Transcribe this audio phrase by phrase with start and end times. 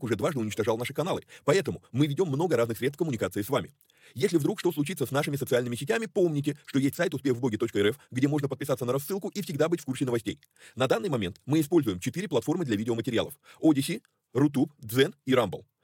[0.00, 1.22] уже дважды уничтожал наши каналы.
[1.44, 3.72] Поэтому мы ведем много разных средств коммуникации с вами.
[4.14, 8.48] Если вдруг что случится с нашими социальными сетями, помните, что есть сайт успехвбоге.рф, где можно
[8.48, 10.38] подписаться на рассылку и всегда быть в курсе новостей.
[10.76, 13.34] На данный момент мы используем четыре платформы для видеоматериалов.
[13.60, 15.64] Odyssey, Рутуб, Дзен и Rumble.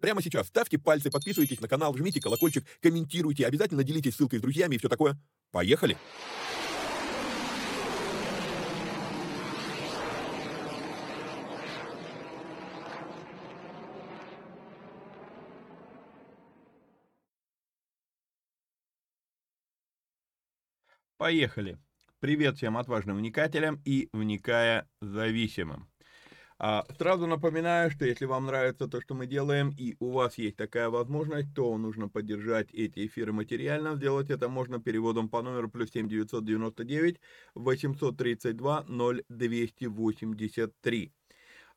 [0.00, 4.76] прямо сейчас ставьте пальцы, подписывайтесь на канал, жмите колокольчик, комментируйте, обязательно делитесь ссылкой с друзьями
[4.76, 5.18] и все такое.
[5.50, 5.96] Поехали!
[21.22, 21.78] Поехали!
[22.18, 25.91] Привет всем отважным вникателям и вникая зависимым.
[26.64, 30.56] А, сразу напоминаю, что если вам нравится то, что мы делаем, и у вас есть
[30.56, 33.96] такая возможность, то нужно поддержать эти эфиры материально.
[33.96, 37.20] Сделать это можно переводом по номеру плюс 7 999
[37.56, 38.84] 832
[39.28, 41.12] 0283.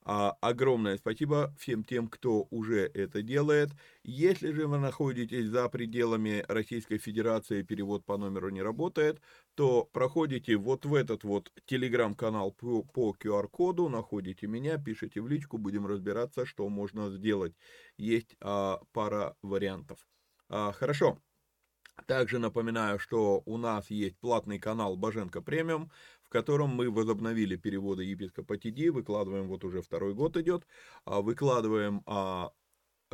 [0.07, 3.71] А, огромное спасибо всем тем, кто уже это делает.
[4.03, 9.19] Если же вы находитесь за пределами Российской Федерации, перевод по номеру не работает,
[9.55, 15.87] то проходите вот в этот вот телеграм-канал по, QR-коду, находите меня, пишите в личку, будем
[15.87, 17.55] разбираться, что можно сделать.
[17.97, 20.07] Есть а, пара вариантов.
[20.49, 21.19] А, хорошо.
[22.07, 25.91] Также напоминаю, что у нас есть платный канал Боженко Премиум,
[26.25, 30.65] в котором мы возобновили переводы епископа ТД, выкладываем, вот уже второй год идет,
[31.05, 32.51] а, выкладываем а,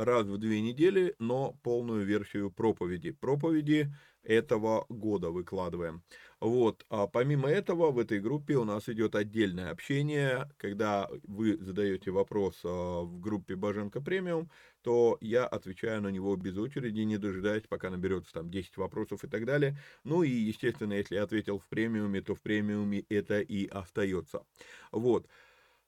[0.03, 3.12] раз в две недели, но полную версию проповеди.
[3.12, 6.03] Проповеди этого года выкладываем.
[6.39, 12.09] Вот, а помимо этого в этой группе у нас идет отдельное общение, когда вы задаете
[12.12, 14.50] вопрос а, в группе Боженко Премиум,
[14.81, 19.27] то я отвечаю на него без очереди, не дожидаясь, пока наберется там 10 вопросов и
[19.27, 19.77] так далее.
[20.03, 24.44] Ну и, естественно, если я ответил в премиуме, то в премиуме это и остается.
[24.92, 25.27] Вот.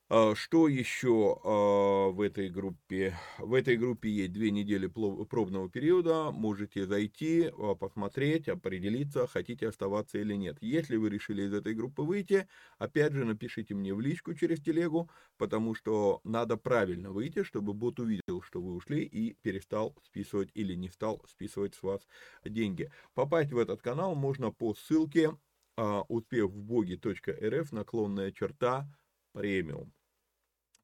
[0.10, 3.18] А, что еще а, в этой группе?
[3.40, 6.30] В этой группе есть две недели пробного периода.
[6.32, 10.58] Можете зайти, а, посмотреть, определиться, хотите оставаться или нет.
[10.62, 12.48] Если вы решили из этой группы выйти,
[12.78, 18.00] опять же напишите мне в личку через телегу, потому что надо правильно выйти, чтобы бот
[18.00, 22.02] увидел, что вы ушли и перестал списывать или не стал списывать с вас
[22.44, 22.92] деньги.
[23.14, 25.32] Попасть в этот канал можно по ссылке
[25.76, 28.88] успехвбоги.рф наклонная черта
[29.34, 29.92] премиум.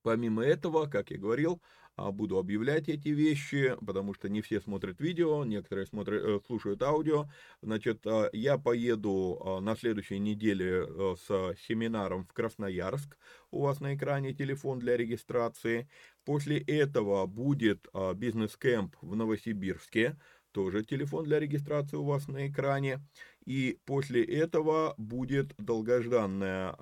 [0.01, 1.61] Помимо этого, как я говорил,
[1.99, 6.81] а, буду объявлять эти вещи, потому что не все смотрят видео, некоторые смотрят, э, слушают
[6.81, 7.29] аудио.
[7.61, 13.17] Значит, а, я поеду а, на следующей неделе э, с семинаром в Красноярск.
[13.51, 15.89] У вас на экране телефон для регистрации.
[16.23, 20.17] После этого будет бизнес-кэмп в Новосибирске.
[20.51, 22.99] Тоже телефон для регистрации у вас на экране.
[23.45, 26.75] И после этого будет долгожданная,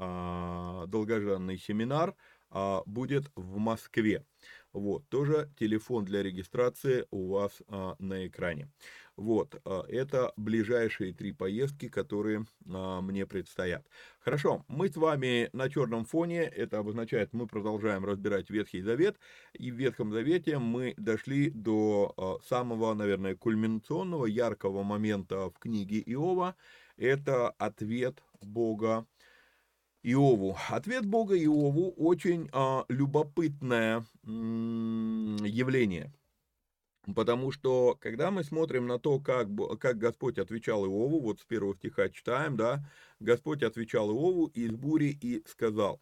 [0.87, 2.15] долгожданный семинар
[2.85, 4.25] будет в Москве.
[4.73, 8.69] Вот, тоже телефон для регистрации у вас а, на экране.
[9.17, 13.83] Вот, а, это ближайшие три поездки, которые а, мне предстоят.
[14.19, 19.17] Хорошо, мы с вами на черном фоне, это обозначает, мы продолжаем разбирать Ветхий Завет,
[19.53, 25.99] и в Ветхом Завете мы дошли до а, самого, наверное, кульминационного, яркого момента в книге
[26.05, 26.55] Иова,
[26.95, 29.07] это ответ Бога
[30.03, 30.55] Иову.
[30.69, 36.13] Ответ Бога Иову очень а, любопытное м, явление.
[37.15, 39.48] Потому что, когда мы смотрим на то, как,
[39.80, 42.83] как Господь отвечал Иову, вот с первого стиха читаем, да,
[43.21, 46.01] Господь отвечал Иову из бури и сказал.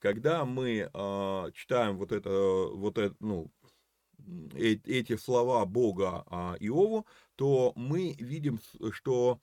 [0.00, 2.30] Когда мы а, читаем вот это,
[2.72, 3.52] вот это, ну,
[4.54, 7.06] э, эти слова Бога а, Иову,
[7.36, 8.58] то мы видим,
[8.90, 9.40] что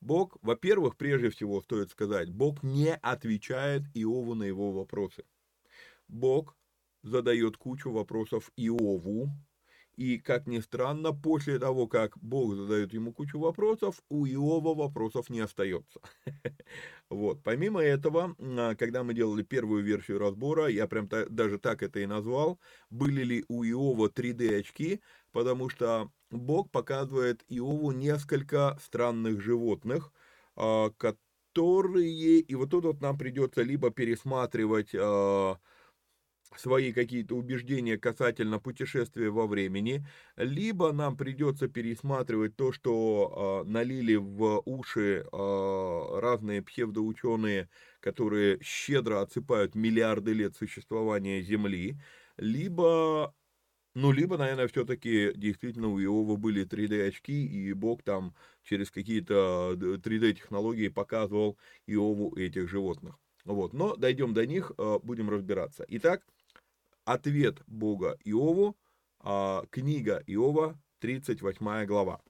[0.00, 5.24] Бог, во-первых, прежде всего стоит сказать, Бог не отвечает Иову на его вопросы.
[6.06, 6.54] Бог
[7.02, 9.30] задает кучу вопросов Иову,
[10.00, 15.28] и, как ни странно, после того, как Бог задает ему кучу вопросов, у Иова вопросов
[15.30, 16.00] не остается.
[17.10, 17.42] Вот.
[17.42, 22.06] Помимо этого, а, когда мы делали первую версию разбора, я прям даже так это и
[22.06, 25.02] назвал, были ли у Иова 3D очки,
[25.32, 30.12] потому что Бог показывает Иову несколько странных животных,
[30.56, 35.58] а, которые, и вот тут вот нам придется либо пересматривать а,
[36.56, 40.06] свои какие-то убеждения касательно путешествия во времени,
[40.36, 47.68] либо нам придется пересматривать то, что э, налили в уши э, разные псевдоученые,
[48.00, 51.96] которые щедро отсыпают миллиарды лет существования Земли,
[52.36, 53.34] либо
[53.94, 60.88] ну, либо, наверное, все-таки действительно у Иова были 3D-очки, и Бог там через какие-то 3D-технологии
[60.88, 63.16] показывал Иову этих животных.
[63.44, 65.84] Вот, но дойдем до них, а, будем разбираться.
[65.88, 66.24] Итак,
[67.10, 68.78] Ответ Бога Иову,
[69.18, 72.22] а, книга Иова, 38 глава.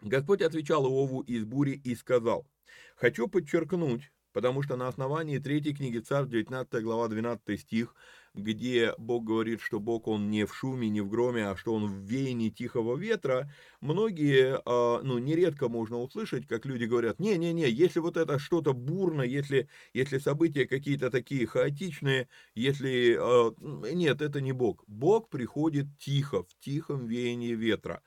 [0.00, 2.46] Господь отвечал Иову из бури и сказал,
[2.94, 7.94] «Хочу подчеркнуть, потому что на основании третьей книги Царств, 19 глава, 12 стих,
[8.34, 11.86] где Бог говорит, что Бог, Он не в шуме, не в громе, а что Он
[11.86, 13.50] в веянии тихого ветра,
[13.80, 19.22] многие, а, ну, нередко можно услышать, как люди говорят, не-не-не, если вот это что-то бурно,
[19.22, 23.16] если, если события какие-то такие хаотичные, если...
[23.20, 24.84] А, нет, это не Бог.
[24.86, 28.02] Бог приходит тихо, в тихом веянии ветра.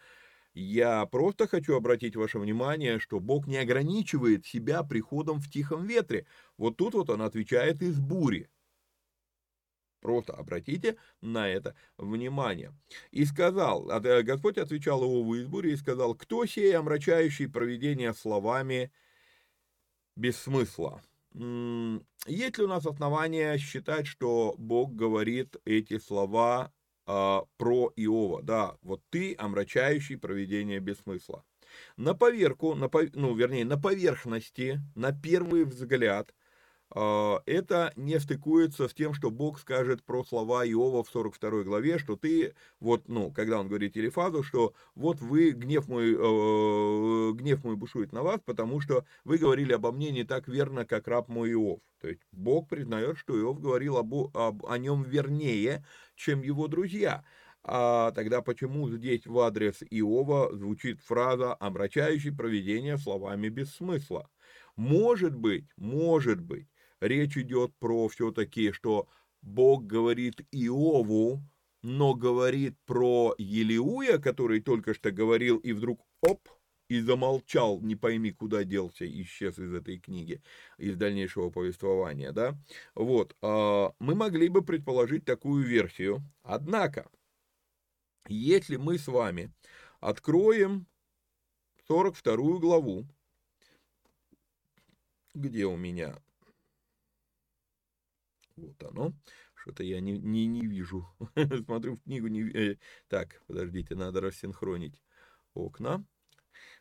[0.54, 6.28] Я просто хочу обратить ваше внимание, что Бог не ограничивает себя приходом в тихом ветре.
[6.58, 8.50] Вот тут вот он отвечает из бури.
[10.00, 12.74] Просто обратите на это внимание.
[13.12, 18.92] И сказал, э, Господь отвечал его в избуре и сказал, кто сей омрачающий проведение словами
[20.16, 21.02] без смысла?
[21.34, 26.72] Есть ли у нас основания считать, что Бог говорит эти слова
[27.06, 28.42] а, про Иова?
[28.42, 31.44] Да, вот ты омрачающий проведение без смысла.
[31.98, 36.34] На поверку, на, ну, вернее, на поверхности, на первый взгляд–
[36.96, 42.16] это не стыкуется с тем, что Бог скажет про слова Иова в 42 главе, что
[42.16, 47.76] ты, вот, ну, когда он говорит Елифазу, что вот вы, гнев мой, э, гнев мой
[47.76, 51.54] бушует на вас, потому что вы говорили обо мне не так верно, как раб мой
[51.54, 51.80] Иов.
[52.00, 55.86] То есть Бог признает, что Иов говорил об, об, о нем вернее,
[56.16, 57.24] чем его друзья.
[57.64, 64.30] А тогда почему здесь в адрес Иова звучит фраза, омрачающий проведение словами без смысла?
[64.76, 66.68] Может быть, может быть,
[67.04, 69.08] речь идет про все-таки, что
[69.42, 71.42] Бог говорит Иову,
[71.82, 76.48] но говорит про Елиуя, который только что говорил, и вдруг оп,
[76.88, 80.42] и замолчал, не пойми, куда делся, исчез из этой книги,
[80.78, 82.58] из дальнейшего повествования, да.
[82.96, 87.10] Вот, а, мы могли бы предположить такую версию, однако,
[88.28, 89.52] если мы с вами
[90.00, 90.88] откроем
[91.88, 93.06] 42 главу,
[95.34, 96.23] где у меня
[98.56, 99.14] вот оно.
[99.56, 101.08] Что-то я не, не, не вижу.
[101.66, 102.28] Смотрю в книгу.
[102.28, 102.42] Не...
[102.52, 105.02] Э, так, подождите, надо рассинхронить
[105.54, 106.04] окна.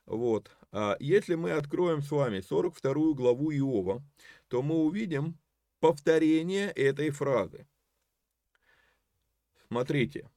[0.05, 0.51] Вот.
[0.73, 4.03] А если мы откроем с вами 42 главу Иова,
[4.49, 5.39] то мы увидим
[5.81, 7.67] повторение этой фразы.
[9.69, 10.31] смотрите,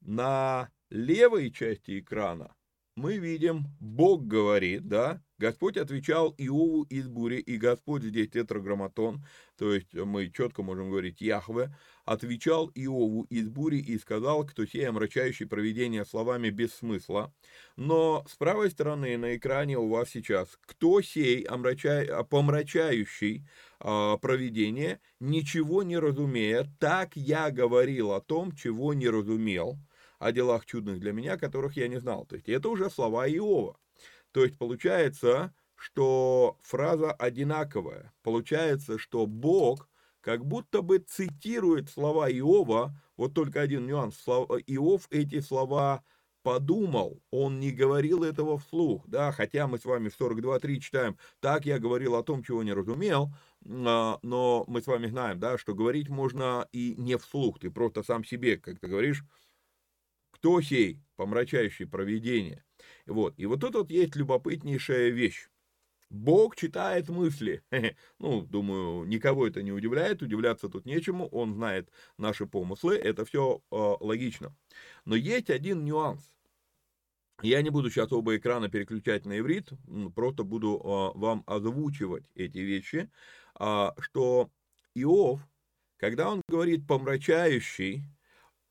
[0.00, 2.54] на левой части экрана
[2.98, 9.24] мы видим, Бог говорит, да, Господь отвечал Иову из бури, и Господь здесь тетраграмматон,
[9.56, 11.72] то есть мы четко можем говорить Яхве,
[12.04, 17.32] отвечал Иову из бури и сказал, кто сей омрачающий проведение словами без смысла.
[17.76, 23.46] Но с правой стороны на экране у вас сейчас, кто сей омрачай, помрачающий
[23.78, 29.78] э, проведение, ничего не разумея, так я говорил о том, чего не разумел,
[30.18, 32.26] о делах чудных для меня, которых я не знал.
[32.26, 33.78] То есть это уже слова Иова.
[34.32, 38.12] То есть получается, что фраза одинаковая.
[38.22, 39.88] Получается, что Бог
[40.20, 46.02] как будто бы цитирует слова Иова, вот только один нюанс, Иов эти слова
[46.42, 51.66] подумал, он не говорил этого вслух, да, хотя мы с вами в 42.3 читаем, так
[51.66, 53.30] я говорил о том, чего не разумел,
[53.66, 58.02] а, но мы с вами знаем, да, что говорить можно и не вслух, ты просто
[58.02, 59.24] сам себе, как ты говоришь,
[60.38, 62.64] кто сей, помрачающий провидение?
[63.06, 63.34] Вот.
[63.38, 65.48] И вот тут вот есть любопытнейшая вещь.
[66.10, 67.62] Бог читает мысли.
[68.18, 73.62] Ну, думаю, никого это не удивляет, удивляться тут нечему, он знает наши помыслы, это все
[73.70, 74.56] э, логично.
[75.04, 76.32] Но есть один нюанс.
[77.42, 79.70] Я не буду сейчас оба экрана переключать на иврит,
[80.14, 83.10] просто буду э, вам озвучивать эти вещи,
[83.60, 84.50] э, что
[84.94, 85.40] Иов,
[85.96, 88.02] когда он говорит помрачающий,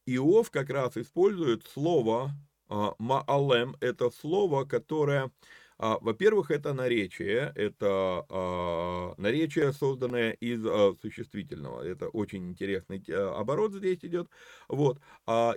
[0.07, 2.31] Иов как раз использует слово
[2.69, 5.31] а, маалем, это слово, которое,
[5.77, 10.63] а, во-первых, это наречие, это а, наречие, созданное из
[11.01, 14.29] существительного, это очень интересный оборот здесь идет,
[14.69, 14.99] вот,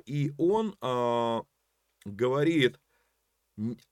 [0.07, 0.75] и он
[2.04, 2.78] говорит,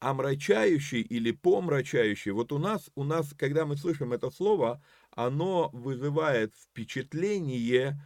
[0.00, 6.54] омрачающий или помрачающий, вот у нас, у нас, когда мы слышим это слово, оно вызывает
[6.56, 8.00] впечатление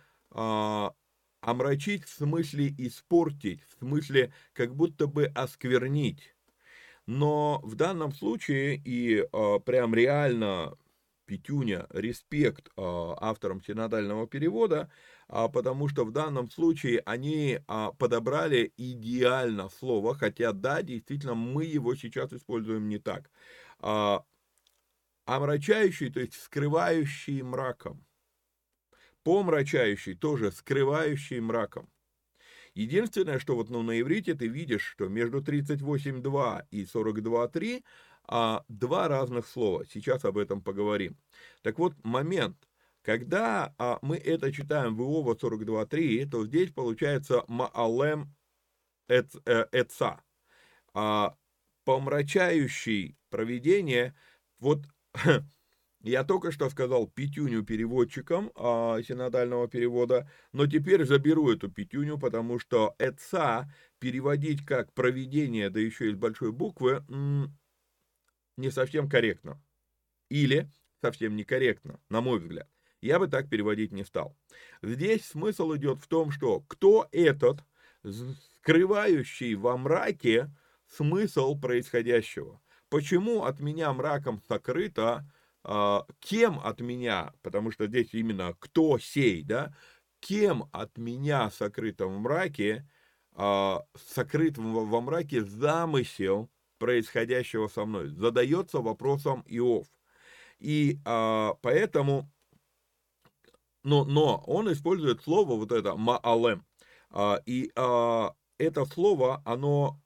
[1.42, 6.36] Омрачить в смысле испортить, в смысле как будто бы осквернить.
[7.06, 10.78] Но в данном случае и э, прям реально
[11.26, 14.88] Петюня, респект э, авторам синодального перевода,
[15.28, 21.64] э, потому что в данном случае они э, подобрали идеально слово, хотя да, действительно мы
[21.64, 23.30] его сейчас используем не так.
[23.80, 24.20] Э,
[25.24, 28.04] омрачающий, то есть скрывающий мраком
[29.24, 31.88] помрачающий, тоже скрывающий мраком.
[32.74, 37.84] Единственное, что вот ну, на иврите ты видишь, что между 38.2 и 42.3
[38.24, 39.84] а, два разных слова.
[39.86, 41.16] Сейчас об этом поговорим.
[41.62, 42.56] Так вот, момент,
[43.02, 48.34] когда а, мы это читаем в Иова 42.3, то здесь получается маалем
[49.08, 49.64] эц, э.
[50.94, 51.36] А,
[51.84, 54.14] помрачающий проведение,
[54.60, 54.86] вот
[56.02, 62.58] Я только что сказал пятюню переводчикам а, синодального перевода, но теперь заберу эту пятюню, потому
[62.58, 67.04] что «эца» переводить как «проведение», да еще и с большой буквы,
[68.56, 69.62] не совсем корректно.
[70.28, 70.68] Или
[71.00, 72.68] совсем некорректно, на мой взгляд.
[73.00, 74.36] Я бы так переводить не стал.
[74.82, 77.60] Здесь смысл идет в том, что кто этот,
[78.04, 80.50] скрывающий во мраке
[80.88, 82.60] смысл происходящего.
[82.88, 85.28] Почему от меня мраком сокрыто
[85.64, 89.74] кем от меня, потому что здесь именно кто сей, да,
[90.20, 92.88] кем от меня сокрытом в мраке,
[93.34, 99.86] а, сокрыт во мраке замысел происходящего со мной, задается вопросом Иов.
[100.58, 102.30] И а, поэтому,
[103.84, 106.66] но, но он использует слово вот это маалем,
[107.46, 110.00] и это слово, оно,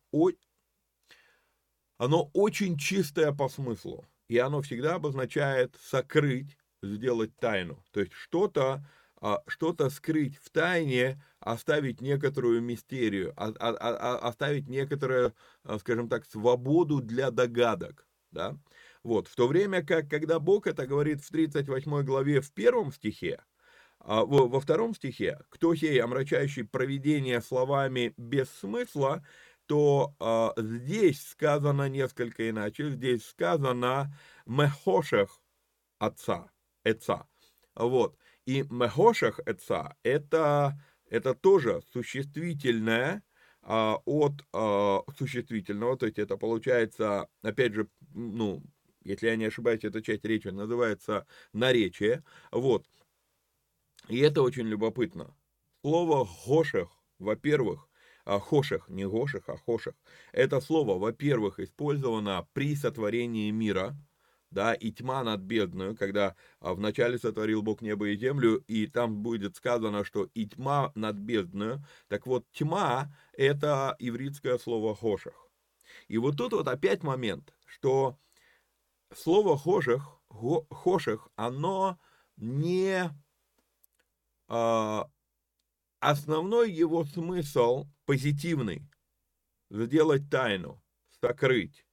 [1.98, 7.82] оно очень чистое по смыслу и оно всегда обозначает сокрыть, сделать тайну.
[7.92, 8.84] То есть что-то
[9.20, 15.34] а, что-то скрыть в тайне, оставить некоторую мистерию, а, а, оставить некоторую,
[15.78, 18.06] скажем так, свободу для догадок.
[18.30, 18.58] Да?
[19.02, 19.26] Вот.
[19.28, 23.42] В то время как, когда Бог это говорит в 38 главе в первом стихе,
[23.98, 29.24] во, во втором стихе, кто сей, омрачающий проведение словами без смысла,
[29.66, 32.90] то э, здесь сказано несколько иначе.
[32.90, 34.12] Здесь сказано
[34.46, 35.40] мехошех
[35.98, 36.50] отца,
[36.84, 37.26] отца.
[37.74, 38.16] Вот.
[38.46, 43.22] И мехошех отца это, это тоже существительное
[43.68, 48.62] а, от а, существительного, то есть это получается, опять же, ну,
[49.02, 52.86] если я не ошибаюсь, эта часть речи называется наречие, вот.
[54.08, 55.34] И это очень любопытно.
[55.80, 57.88] Слово «гошех», во-первых,
[58.26, 59.94] хошех, не гошех, а хошех.
[60.32, 63.96] Это слово, во-первых, использовано при сотворении мира,
[64.50, 69.18] да, и тьма над бездною, когда а, вначале сотворил Бог небо и землю, и там
[69.22, 71.84] будет сказано, что и тьма над бездною.
[72.08, 75.50] Так вот, тьма– это ивритское слово «хошах».
[76.08, 78.18] И вот тут вот опять момент, что
[79.14, 81.98] слово «хошах», «хошах» оно
[82.36, 83.10] не...
[84.48, 85.10] А,
[86.00, 88.82] основной его смысл позитивный–
[89.70, 90.82] сделать тайну,
[91.20, 91.86] сокрыть.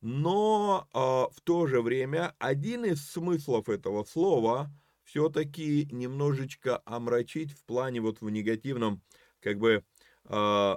[0.00, 4.70] Но э, в то же время один из смыслов этого слова
[5.04, 9.02] все-таки немножечко омрачить в плане вот в негативном,
[9.40, 9.84] как бы,
[10.24, 10.76] э,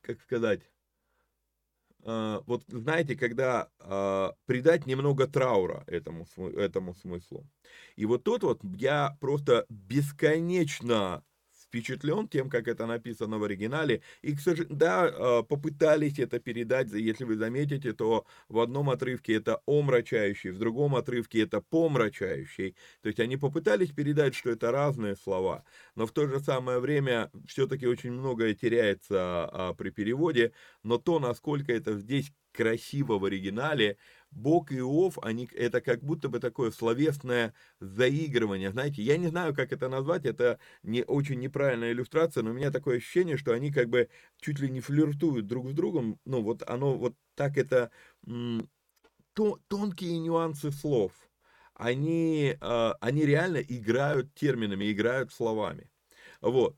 [0.00, 0.70] как сказать,
[2.46, 7.46] вот знаете, когда э, придать немного траура этому, этому смыслу.
[7.96, 11.24] И вот тут вот я просто бесконечно
[11.76, 14.02] впечатлен тем, как это написано в оригинале.
[14.22, 19.34] И, к сожалению, да, а, попытались это передать, если вы заметите, то в одном отрывке
[19.34, 22.76] это омрачающий, в другом отрывке это помрачающий.
[23.02, 25.64] То есть они попытались передать, что это разные слова,
[25.94, 30.52] но в то же самое время все-таки очень многое теряется а, при переводе,
[30.82, 33.98] но то, насколько это здесь красиво в оригинале,
[34.30, 39.54] Бог и Иов, они, это как будто бы такое словесное заигрывание, знаете, я не знаю,
[39.54, 43.72] как это назвать, это не очень неправильная иллюстрация, но у меня такое ощущение, что они
[43.72, 47.90] как бы чуть ли не флиртуют друг с другом, ну вот оно вот так это,
[49.34, 51.12] то, тонкие нюансы слов,
[51.74, 55.90] они, э, они реально играют терминами, играют словами,
[56.40, 56.76] вот.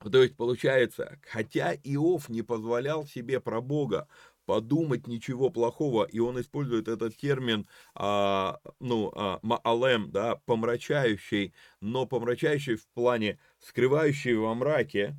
[0.00, 4.08] То есть получается, хотя Иов не позволял себе про Бога
[4.46, 12.06] подумать ничего плохого, и он использует этот термин, а, ну, а, маалем, да, помрачающий, но
[12.06, 15.16] помрачающий в плане скрывающий во мраке,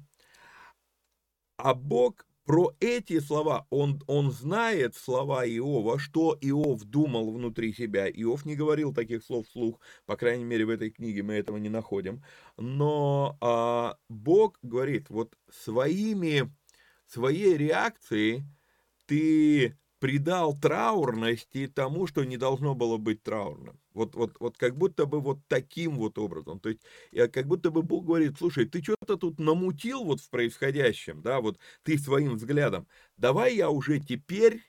[1.58, 8.10] а Бог про эти слова, он, он знает слова Иова, что Иов думал внутри себя.
[8.10, 11.70] Иов не говорил таких слов вслух, по крайней мере, в этой книге мы этого не
[11.70, 12.24] находим.
[12.58, 16.52] Но а, Бог говорит, вот своими,
[17.08, 18.44] своей реакцией
[19.12, 23.78] ты придал траурности тому, что не должно было быть траурным.
[23.94, 26.62] Вот, вот, вот как будто бы вот таким вот образом.
[26.62, 26.82] То есть,
[27.34, 31.60] как будто бы Бог говорит, слушай, ты что-то тут намутил вот в происходящем, да, вот
[31.84, 32.88] ты своим взглядом.
[33.18, 34.64] Давай я уже теперь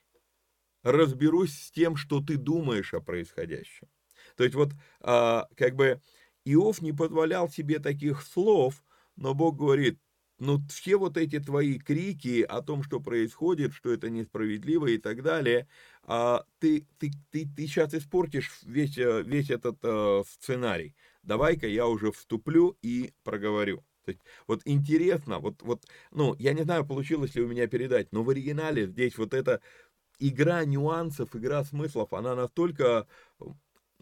[0.83, 3.87] разберусь с тем, что ты думаешь о происходящем.
[4.35, 6.01] То есть вот а, как бы
[6.43, 8.83] Иов не позволял себе таких слов,
[9.15, 9.99] но Бог говорит,
[10.43, 15.23] ну, все вот эти твои крики о том, что происходит, что это несправедливо и так
[15.23, 15.67] далее,
[16.03, 20.95] а, ты, ты, ты, ты сейчас испортишь весь, э, весь этот а, сценарий.
[21.23, 23.85] Давай-ка я уже вступлю и проговорю.
[24.03, 28.11] То есть, вот интересно, вот, вот, ну, я не знаю, получилось ли у меня передать,
[28.11, 29.61] но в оригинале здесь вот эта
[30.19, 33.07] игра нюансов, игра смыслов, она настолько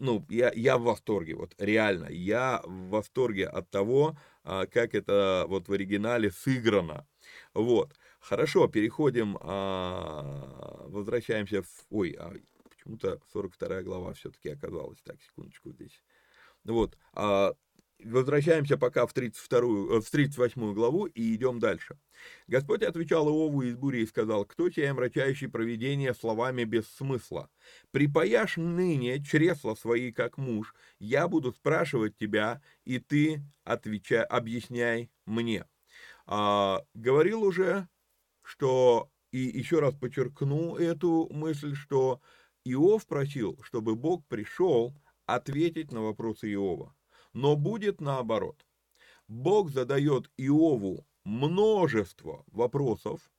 [0.02, 5.68] ну, я, я в восторге, вот реально, я в восторге от того, как это вот
[5.68, 7.06] в оригинале сыграно.
[7.54, 12.32] Вот, хорошо, переходим, а, возвращаемся в, ой, а
[12.70, 16.02] почему-то 42 глава все-таки оказалась, так, секундочку здесь.
[16.64, 16.96] Вот,
[18.04, 19.60] Возвращаемся пока в, 32,
[19.96, 21.98] э, в 38 главу и идем дальше.
[22.46, 27.50] Господь отвечал Иову из бури и сказал, «Кто тебе омрачающий провидение словами без смысла?
[27.90, 35.66] Припаяшь ныне чресла свои, как муж, я буду спрашивать тебя, и ты отвечай, объясняй мне».
[36.26, 37.88] А, говорил уже,
[38.42, 42.20] что, и еще раз подчеркну эту мысль, что
[42.64, 44.94] Иов просил, чтобы Бог пришел
[45.26, 46.94] ответить на вопросы Иова.
[47.32, 48.66] Но будет наоборот.
[49.26, 53.30] Бог задает Иову множество вопросов,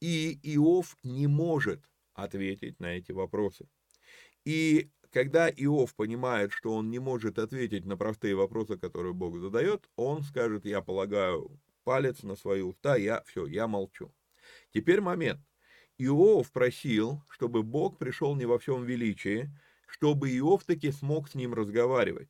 [0.00, 1.82] и Иов не может
[2.14, 3.68] ответить на эти вопросы.
[4.44, 9.88] И когда Иов понимает, что он не может ответить на простые вопросы, которые Бог задает,
[9.96, 14.12] он скажет, я полагаю палец на свои уста, я все, я молчу.
[14.72, 15.40] Теперь момент.
[15.98, 19.50] Иов просил, чтобы Бог пришел не во всем величии,
[19.86, 22.28] чтобы Иов таки смог с ним разговаривать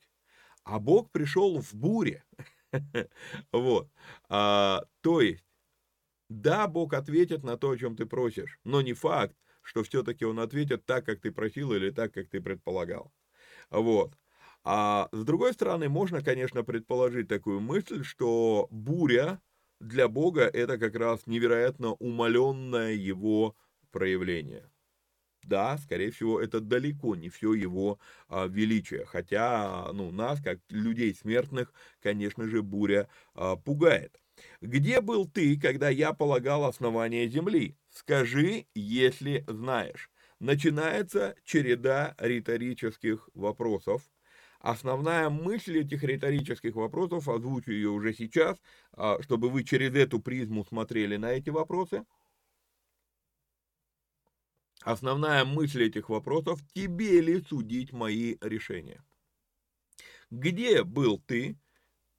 [0.66, 2.24] а Бог пришел в буре.
[3.52, 3.88] Вот.
[4.29, 5.44] А, то есть,
[6.29, 10.40] да, Бог ответит на то, о чем ты просишь, но не факт, что все-таки Он
[10.40, 13.12] ответит так, как ты просил, или так, как ты предполагал.
[13.70, 14.18] Вот.
[14.64, 19.40] А с другой стороны, можно, конечно, предположить такую мысль, что буря
[19.81, 23.57] для Бога это как раз невероятно умаленное его
[23.92, 24.68] проявление
[25.46, 29.04] да, скорее всего, это далеко не все его а, величие.
[29.06, 34.20] Хотя, ну, нас, как людей смертных, конечно же, буря а, пугает.
[34.61, 37.76] Где был ты, когда я полагал основание земли?
[37.90, 40.11] Скажи, если знаешь.
[40.38, 44.02] начинается череда риторических вопросов.
[44.61, 48.59] Основная мысль этих риторических вопросов, озвучу ее уже сейчас,
[48.92, 52.04] а, чтобы вы через эту призму смотрели на эти вопросы.
[54.87, 59.03] Основная мысль этих вопросов– тебе ли судить мои решения?
[60.31, 61.59] Где был ты,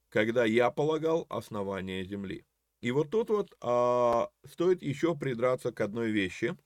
[0.09, 2.45] когда я полагал основание земли?
[2.81, 6.57] И вот тут вот а, стоит еще придраться к одной вещи.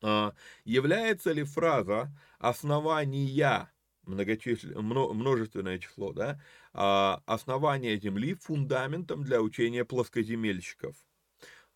[0.00, 0.32] А,
[0.64, 3.72] является ли фраза «основания»
[4.04, 4.80] многочислен...
[4.80, 6.40] множественное число, да,
[6.72, 10.94] а, основание Земли фундаментом для учения плоскоземельщиков?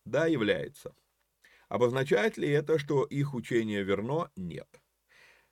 [0.05, 0.95] Да, является.
[1.69, 4.29] Обозначает ли это, что их учение верно?
[4.35, 4.67] Нет.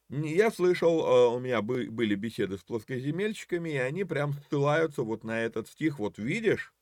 [0.09, 5.41] Я слышал, а, у меня были беседы с плоскоземельщиками, и они прям ссылаются вот на
[5.41, 5.99] этот стих.
[5.99, 6.73] Вот видишь,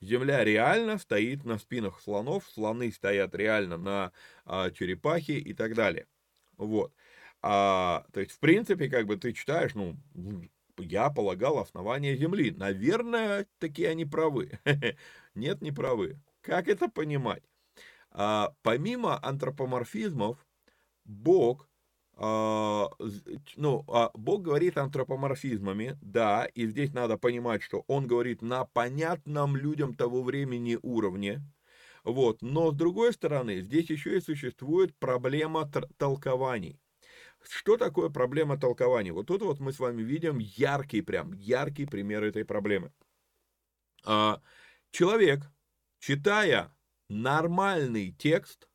[0.00, 4.12] Земля реально стоит на спинах слонов, слоны стоят реально на
[4.44, 6.06] а, черепахе и так далее.
[6.56, 6.92] Вот.
[7.40, 9.96] А, то есть, в принципе, как бы ты читаешь, ну,
[10.78, 12.50] я полагал основание Земли.
[12.50, 14.58] Наверное, такие они правы.
[15.34, 16.18] Нет, не правы.
[16.40, 17.44] Как это понимать?
[18.12, 20.46] А, помимо антропоморфизмов,
[21.04, 21.68] Бог
[22.14, 22.90] а,
[23.56, 29.56] ну, а Бог говорит антропоморфизмами, да, и здесь надо понимать, что Он говорит на понятном
[29.56, 31.42] людям того времени уровне,
[32.04, 36.80] вот, но с другой стороны, здесь еще и существует проблема толкований.
[37.42, 39.10] Что такое проблема толкований?
[39.10, 42.92] Вот тут вот мы с вами видим яркий, прям яркий пример этой проблемы.
[44.04, 44.40] А,
[44.90, 45.40] человек,
[45.98, 46.72] читая
[47.12, 48.68] нормальный текст,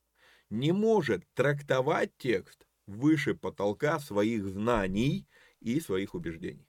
[0.49, 5.27] не может трактовать текст выше потолка своих знаний
[5.59, 6.67] и своих убеждений.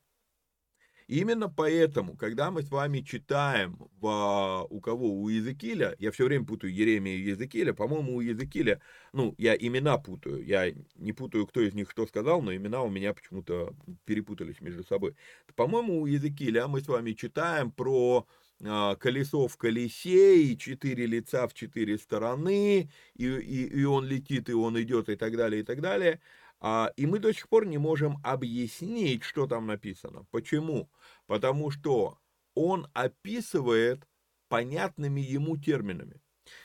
[1.09, 6.45] Именно поэтому, когда мы с вами читаем в, у кого, у Языкиля, я все время
[6.45, 8.83] путаю Еремия и Языкиля, по-моему, у Языкиля,
[9.15, 12.91] ну, я имена путаю, я не путаю, кто из них что сказал, но имена у
[12.91, 15.15] меня почему-то перепутались между собой.
[15.57, 21.47] По-моему, у Языкиля мы с вами читаем про а, колесо в колесе, и четыре лица
[21.47, 25.65] в четыре стороны, и, и, и он летит, и он идет, и так далее, и
[25.65, 26.21] так далее.
[26.61, 30.27] А, и мы до сих пор не можем объяснить, что там написано.
[30.31, 30.91] Почему?
[31.27, 32.19] Потому что
[32.55, 34.07] он описывает
[34.49, 36.21] понятными ему терминами.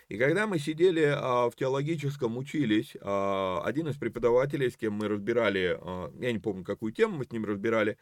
[0.08, 5.08] И когда мы сидели а, в теологическом учились, а, один из преподавателей, с кем мы
[5.08, 7.98] разбирали, а, я не помню, какую тему мы с ним разбирали,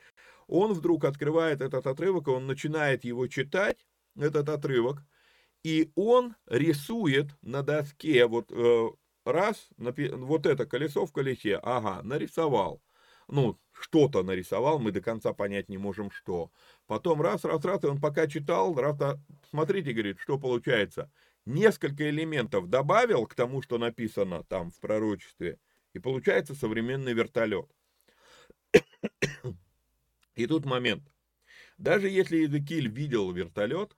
[0.51, 3.87] он вдруг открывает этот отрывок, он начинает его читать,
[4.19, 5.01] этот отрывок,
[5.63, 8.89] и он рисует на доске, вот э,
[9.23, 12.83] раз, вот это колесо в колесе, ага, нарисовал.
[13.29, 16.51] Ну, что-то нарисовал, мы до конца понять не можем, что.
[16.85, 18.97] Потом раз, раз, раз, и он пока читал, раз,
[19.49, 21.09] смотрите, говорит, что получается.
[21.45, 25.59] Несколько элементов добавил к тому, что написано там в пророчестве,
[25.93, 27.71] и получается современный вертолет.
[30.35, 31.03] И тут момент.
[31.77, 33.95] Даже если Езекиль видел вертолет,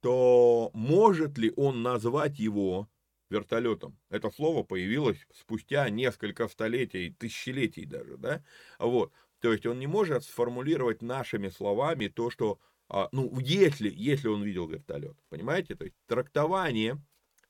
[0.00, 2.88] то может ли он назвать его
[3.30, 3.98] вертолетом.
[4.08, 8.42] Это слово появилось спустя несколько столетий, тысячелетий даже, да,
[8.78, 9.12] вот.
[9.40, 14.42] То есть он не может сформулировать нашими словами то, что, а, ну, если, если он
[14.42, 17.00] видел вертолет, понимаете, то есть трактование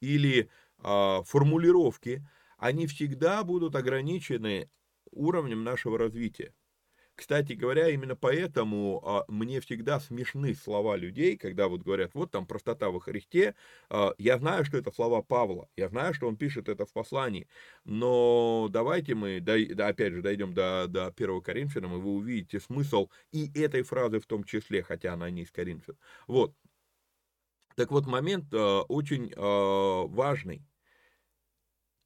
[0.00, 2.26] или а, формулировки,
[2.58, 4.68] они всегда будут ограничены
[5.10, 6.52] уровнем нашего развития.
[7.18, 12.46] Кстати говоря, именно поэтому а, мне всегда смешны слова людей, когда вот говорят, вот там
[12.46, 13.56] простота во Христе.
[13.90, 17.48] А, я знаю, что это слова Павла, я знаю, что он пишет это в послании,
[17.84, 19.54] но давайте мы, да,
[19.88, 24.26] опять же, дойдем до, до 1 Коринфянам, и вы увидите смысл и этой фразы в
[24.26, 25.96] том числе, хотя она не из Коринфян.
[26.28, 26.54] Вот.
[27.74, 30.64] Так вот, момент а, очень а, важный.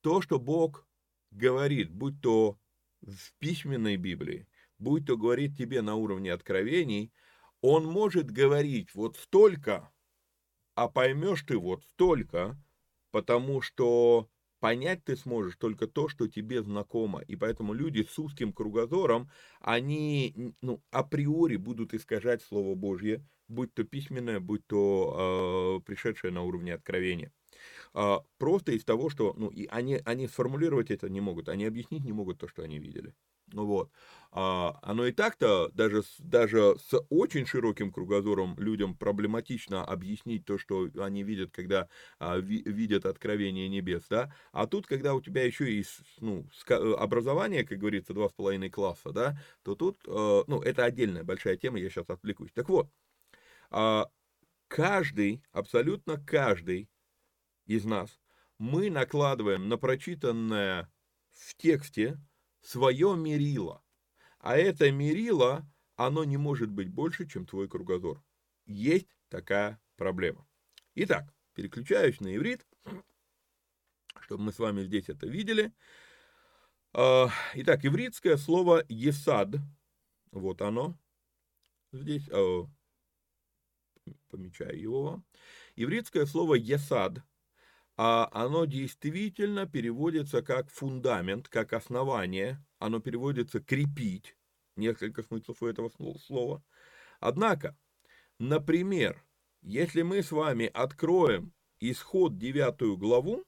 [0.01, 0.87] То, что Бог
[1.31, 2.59] говорит, будь то
[3.03, 4.47] в письменной Библии,
[4.83, 7.13] будь то говорит тебе на уровне откровений,
[7.61, 9.91] он может говорить вот столько,
[10.75, 12.59] а поймешь ты вот столько,
[13.13, 17.21] потому что понять ты сможешь только то, что тебе знакомо.
[17.21, 23.85] И поэтому люди с узким кругозором, они ну, априори будут искажать Слово Божье, будь то
[23.85, 27.33] письменное, будь то э, пришедшее на уровне откровения.
[27.95, 32.05] Э, просто из того, что ну, и они, они сформулировать это не могут, они объяснить
[32.05, 33.15] не могут то, что они видели.
[33.53, 33.91] Ну вот.
[34.35, 40.89] А, оно и так-то даже, даже с очень широким кругозором людям проблематично объяснить то, что
[40.99, 41.89] они видят, когда
[42.19, 44.33] а, ви, видят откровение небес, да.
[44.53, 45.85] А тут, когда у тебя еще и
[46.21, 46.47] ну,
[46.99, 51.57] образование, как говорится, два с половиной класса, да, то тут, а, ну, это отдельная большая
[51.57, 52.53] тема, я сейчас отвлекусь.
[52.53, 52.89] Так вот,
[53.71, 54.09] а,
[54.69, 56.91] каждый, абсолютно каждый
[57.67, 58.21] из нас,
[58.59, 60.93] мы накладываем на прочитанное
[61.33, 62.19] в тексте
[62.63, 63.83] свое мерило.
[64.39, 68.23] А это мерило, оно не может быть больше, чем твой кругозор.
[68.67, 70.47] Есть такая проблема.
[70.95, 72.67] Итак, переключаюсь на иврит,
[74.21, 75.73] чтобы мы с вами здесь это видели.
[76.93, 79.49] А, итак, ивритское слово «есад»,
[80.31, 80.99] вот оно,
[81.93, 82.67] здесь, а,
[84.29, 85.23] помечаю его,
[85.75, 87.23] ивритское слово «есад»,
[87.97, 94.37] а оно действительно переводится как фундамент, как основание, оно переводится «крепить»,
[94.77, 96.63] несколько смыслов у этого слова.
[97.21, 97.77] Однако,
[98.39, 99.25] например,
[99.61, 103.45] если мы с вами откроем исход 9 главу,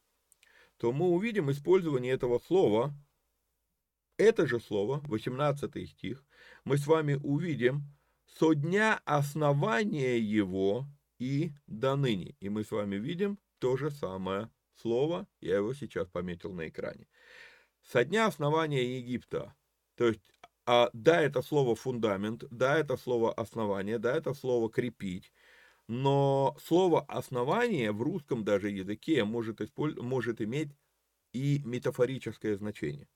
[0.77, 2.95] то мы увидим использование этого слова
[4.17, 6.25] это же слово, 18 стих,
[6.65, 7.83] мы с вами увидим
[8.39, 10.87] со дня основания его
[11.19, 12.37] и до ныне.
[12.41, 17.07] И мы с вами видим то же самое слово, я его сейчас пометил на экране.
[17.81, 19.55] Со дня основания Египта,
[19.95, 20.21] то есть,
[20.67, 25.33] а, да, это слово фундамент, да, это слово основание, да, это слово крепить,
[25.89, 29.97] но слово основание в русском даже языке может, использ...
[29.97, 30.77] может иметь
[31.33, 33.09] и метафорическое значение.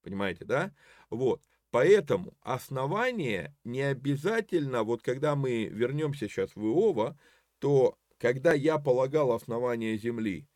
[0.00, 0.72] Понимаете, да?
[1.10, 1.42] Вот.
[1.72, 7.18] Поэтому основание не обязательно, вот когда мы вернемся сейчас в Иова,
[7.58, 10.46] то когда я полагал основание земли,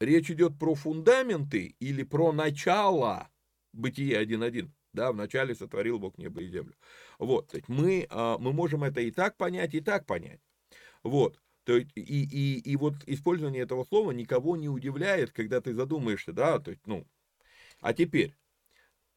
[0.00, 3.28] речь идет про фундаменты или про начало
[3.72, 4.70] бытия 1.1.
[4.92, 6.74] Да, вначале сотворил Бог небо и землю.
[7.18, 10.40] Вот, то есть мы, а, мы можем это и так понять, и так понять.
[11.02, 15.74] Вот, то есть, и, и, и вот использование этого слова никого не удивляет, когда ты
[15.74, 17.06] задумаешься, да, то есть, ну,
[17.80, 18.36] а теперь,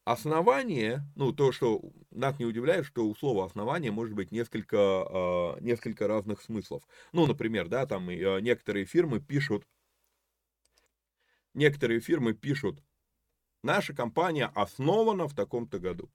[0.05, 5.61] основание, ну, то, что нас не удивляет, что у слова основание может быть несколько, э,
[5.61, 6.83] несколько разных смыслов.
[7.11, 9.67] Ну, например, да, там э, некоторые фирмы пишут,
[11.55, 12.81] некоторые фирмы пишут,
[13.63, 16.11] наша компания основана в таком-то году.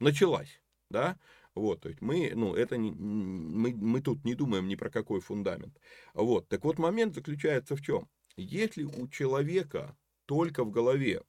[0.00, 1.20] Началась, да,
[1.54, 5.20] вот, то есть мы, ну, это не, мы, мы тут не думаем ни про какой
[5.20, 5.78] фундамент.
[6.14, 8.08] Вот, так вот момент заключается в чем?
[8.36, 11.22] Если у человека только в голове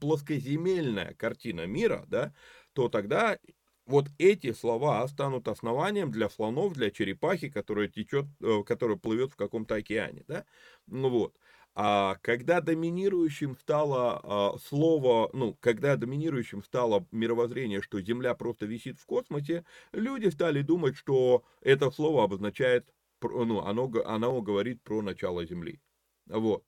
[0.00, 2.34] плоскоземельная картина мира, да,
[2.72, 3.38] то тогда
[3.86, 9.36] вот эти слова станут основанием для слонов, для черепахи, которая течет, э, которая плывет в
[9.36, 10.44] каком-то океане, да,
[10.86, 11.34] ну вот.
[11.76, 19.00] А когда доминирующим стало а, слово, ну, когда доминирующим стало мировоззрение, что Земля просто висит
[19.00, 22.88] в космосе, люди стали думать, что это слово обозначает,
[23.20, 25.80] ну, оно, оно говорит про начало Земли.
[26.26, 26.64] Вот.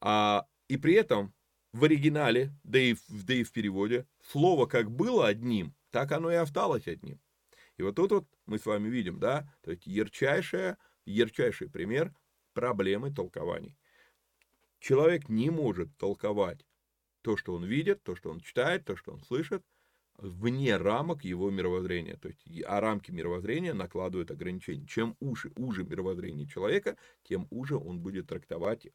[0.00, 1.34] А и при этом
[1.74, 6.36] в оригинале, да и, да и в переводе, слово как было одним, так оно и
[6.36, 7.20] осталось одним.
[7.76, 12.14] И вот тут вот мы с вами видим, да, то есть ярчайшая, ярчайший пример
[12.54, 13.76] проблемы толкований.
[14.78, 16.66] Человек не может толковать
[17.20, 19.62] то, что он видит, то, что он читает, то, что он слышит,
[20.16, 22.16] вне рамок его мировоззрения.
[22.16, 24.86] То есть, а рамки мировоззрения накладывают ограничения.
[24.86, 28.90] Чем уже, уже мировоззрение человека, тем уже он будет трактовать э,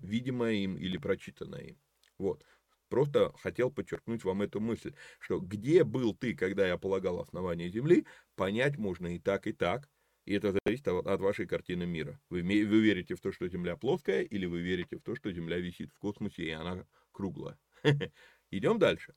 [0.00, 1.78] видимое им или прочитанное им.
[2.18, 2.44] Вот.
[2.88, 8.04] Просто хотел подчеркнуть вам эту мысль, что где был ты, когда я полагал основание Земли,
[8.34, 9.88] понять можно и так, и так.
[10.26, 12.20] И это зависит от, вашей картины мира.
[12.28, 15.58] Вы, вы верите в то, что Земля плоская, или вы верите в то, что Земля
[15.58, 17.58] висит в космосе, и она круглая.
[18.50, 19.14] Идем дальше.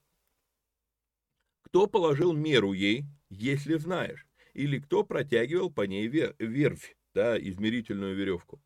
[1.62, 4.26] Кто положил меру ей, если знаешь?
[4.52, 8.62] Или кто протягивал по ней вервь, да, измерительную веревку?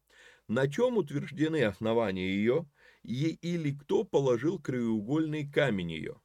[0.48, 2.66] На чем утверждены основания ее?
[3.02, 6.20] И, или кто положил краеугольный камень ее?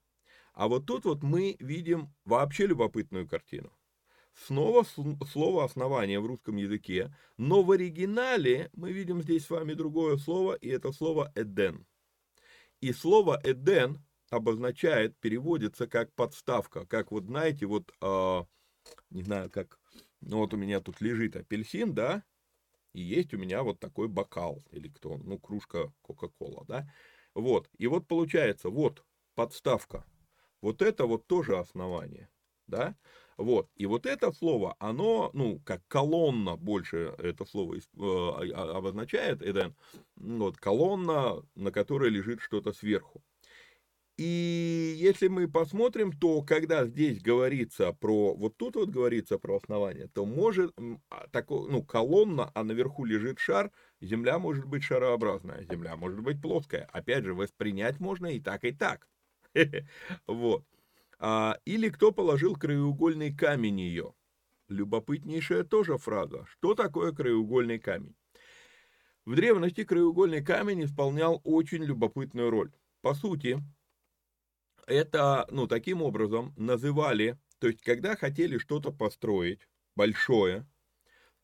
[0.54, 3.72] А вот тут вот мы видим вообще любопытную картину.
[4.34, 10.18] Снова слово основание в русском языке, но в оригинале мы видим здесь с вами другое
[10.18, 11.86] слово, и это слово «эден».
[12.82, 18.44] И слово «эден» обозначает, переводится как подставка, как вот знаете, вот, э,
[19.12, 19.80] не знаю, как,
[20.22, 22.24] ну вот у меня тут лежит апельсин, да,
[22.94, 26.88] и есть у меня вот такой бокал, или кто, ну, кружка Кока-Кола, да,
[27.34, 29.04] вот, и вот получается, вот
[29.36, 30.06] подставка,
[30.62, 32.30] вот это вот тоже основание,
[32.68, 32.96] да,
[33.38, 39.76] вот, и вот это слово, оно, ну, как колонна больше это слово э, обозначает, Эден,
[40.16, 43.24] вот, колонна, на которой лежит что-то сверху.
[44.18, 50.08] И если мы посмотрим, то когда здесь говорится про, вот тут вот говорится про основание,
[50.08, 50.72] то может,
[51.10, 53.72] а, такой, ну, колонна, а наверху лежит шар,
[54.02, 56.88] Земля может быть шарообразная, Земля может быть плоская.
[56.92, 59.08] Опять же, воспринять можно и так, и так.
[60.28, 60.64] Вот.
[61.18, 64.14] А, или кто положил краеугольный камень ее.
[64.68, 66.46] Любопытнейшая тоже фраза.
[66.46, 68.16] Что такое краеугольный камень?
[69.26, 72.72] В древности краеугольный камень исполнял очень любопытную роль.
[73.02, 73.60] По сути,
[74.88, 80.68] это, ну, таким образом называли, то есть, когда хотели что-то построить большое,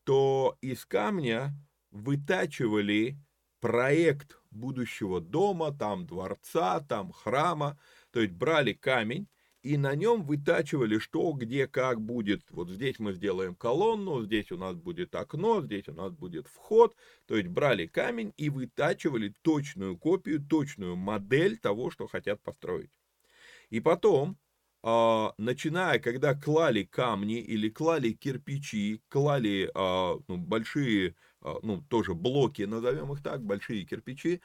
[0.04, 1.54] то из камня
[1.90, 3.16] вытачивали
[3.60, 7.78] проект будущего дома, там дворца, там храма,
[8.10, 9.28] то есть брали камень
[9.62, 12.42] и на нем вытачивали, что, где, как будет.
[12.50, 16.96] Вот здесь мы сделаем колонну, здесь у нас будет окно, здесь у нас будет вход.
[17.26, 22.90] То есть брали камень и вытачивали точную копию, точную модель того, что хотят построить.
[23.70, 24.38] И потом,
[24.82, 32.14] а, начиная, когда клали камни или клали кирпичи, клали а, ну, большие, а, ну, тоже
[32.14, 34.40] блоки, назовем их так, большие кирпичи,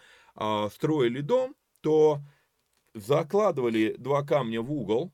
[0.70, 2.20] строили дом, то
[2.94, 5.14] закладывали два камня в угол,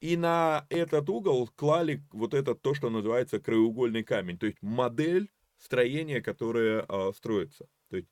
[0.00, 5.30] и на этот угол клали вот этот то, что называется краеугольный камень, то есть модель
[5.58, 7.68] строения, которое э, строится.
[7.90, 8.08] То есть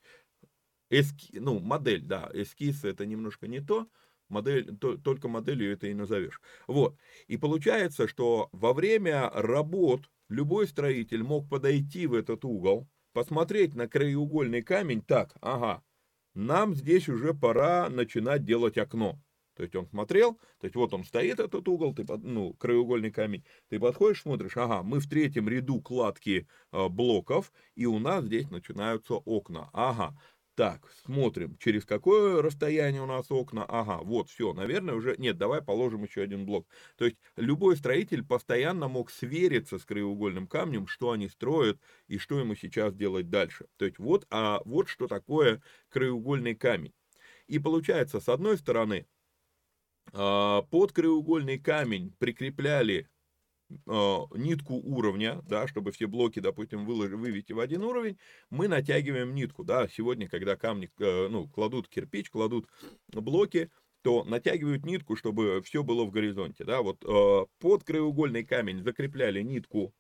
[0.91, 3.89] эски, ну, модель, да, эскиз это немножко не то,
[4.29, 6.41] модель, то, только моделью это и назовешь.
[6.67, 6.97] Вот.
[7.27, 13.89] И получается, что во время работ любой строитель мог подойти в этот угол, посмотреть на
[13.89, 15.83] краеугольный камень, так, ага,
[16.35, 19.19] нам здесь уже пора начинать делать окно.
[19.57, 23.43] То есть он смотрел, то есть вот он стоит этот угол, ты, ну, краеугольный камень,
[23.71, 28.51] ты подходишь, смотришь, ага, мы в третьем ряду кладки э, блоков, и у нас здесь
[28.51, 30.21] начинаются окна, ага,
[30.57, 33.65] так, смотрим, через какое расстояние у нас окна.
[33.69, 35.15] Ага, вот, все, наверное, уже...
[35.19, 36.67] Нет, давай положим еще один блок.
[36.97, 42.41] То есть любой строитель постоянно мог свериться с краеугольным камнем, что они строят и что
[42.41, 43.67] ему сейчас делать дальше.
[43.77, 46.95] То есть вот, а вот что такое краеугольный камень.
[47.47, 49.07] И получается, с одной стороны,
[50.13, 53.09] а, под краеугольный камень прикрепляли
[53.69, 58.19] нитку уровня, да, чтобы все блоки, допустим, выложить, вывести в один уровень,
[58.51, 62.69] мы натягиваем нитку, да, сегодня, когда камни, э, ну, кладут кирпич, кладут
[63.09, 63.71] блоки,
[64.03, 69.43] то натягивают нитку, чтобы все было в горизонте, да, вот э, под краеугольный камень закрепляли
[69.43, 69.93] нитку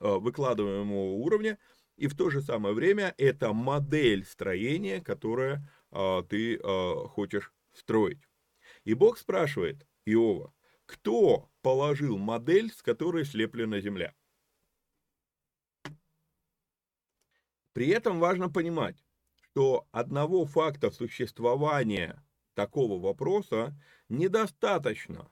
[0.00, 1.58] э, выкладываемого уровня,
[1.96, 5.68] и в то же самое время это модель строения, которое
[6.30, 6.58] ты
[7.08, 8.20] хочешь строить.
[8.84, 10.54] И Бог спрашивает Иова,
[10.90, 14.12] кто положил модель, с которой слеплена Земля?
[17.72, 18.96] При этом важно понимать,
[19.40, 22.20] что одного факта существования
[22.54, 23.72] такого вопроса
[24.08, 25.30] недостаточно,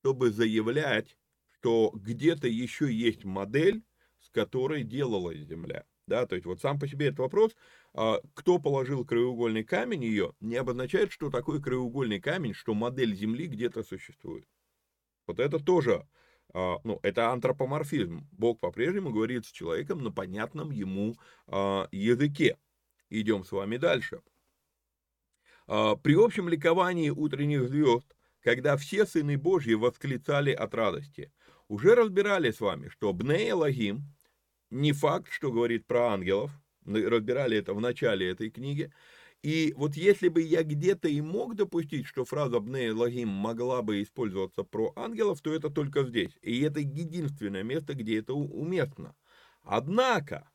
[0.00, 1.18] чтобы заявлять,
[1.50, 3.84] что где-то еще есть модель,
[4.20, 5.84] с которой делалась Земля.
[6.06, 7.54] Да, то есть вот сам по себе этот вопрос,
[7.92, 13.46] а, кто положил краеугольный камень ее, не обозначает, что такой краеугольный камень, что модель Земли
[13.46, 14.46] где-то существует.
[15.26, 16.06] Вот это тоже,
[16.52, 18.28] а, ну, это антропоморфизм.
[18.32, 21.14] Бог по-прежнему говорит с человеком на понятном ему
[21.46, 22.58] а, языке.
[23.10, 24.20] Идем с вами дальше.
[25.66, 31.32] При общем ликовании утренних звезд, когда все сыны Божьи восклицали от радости,
[31.68, 34.02] уже разбирали с вами, что Бней Лагим,
[34.70, 36.50] не факт, что говорит про ангелов,
[36.84, 38.92] разбирали это в начале этой книги,
[39.44, 44.00] и вот если бы я где-то и мог допустить, что фраза «бней лагим» могла бы
[44.02, 46.32] использоваться про ангелов, то это только здесь.
[46.40, 49.14] И это единственное место, где это уместно.
[49.60, 50.50] Однако,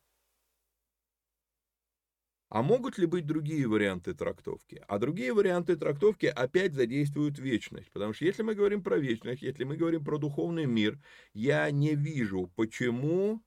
[2.48, 4.82] а могут ли быть другие варианты трактовки?
[4.88, 7.92] А другие варианты трактовки опять задействуют вечность.
[7.92, 10.98] Потому что если мы говорим про вечность, если мы говорим про духовный мир,
[11.32, 13.40] я не вижу, почему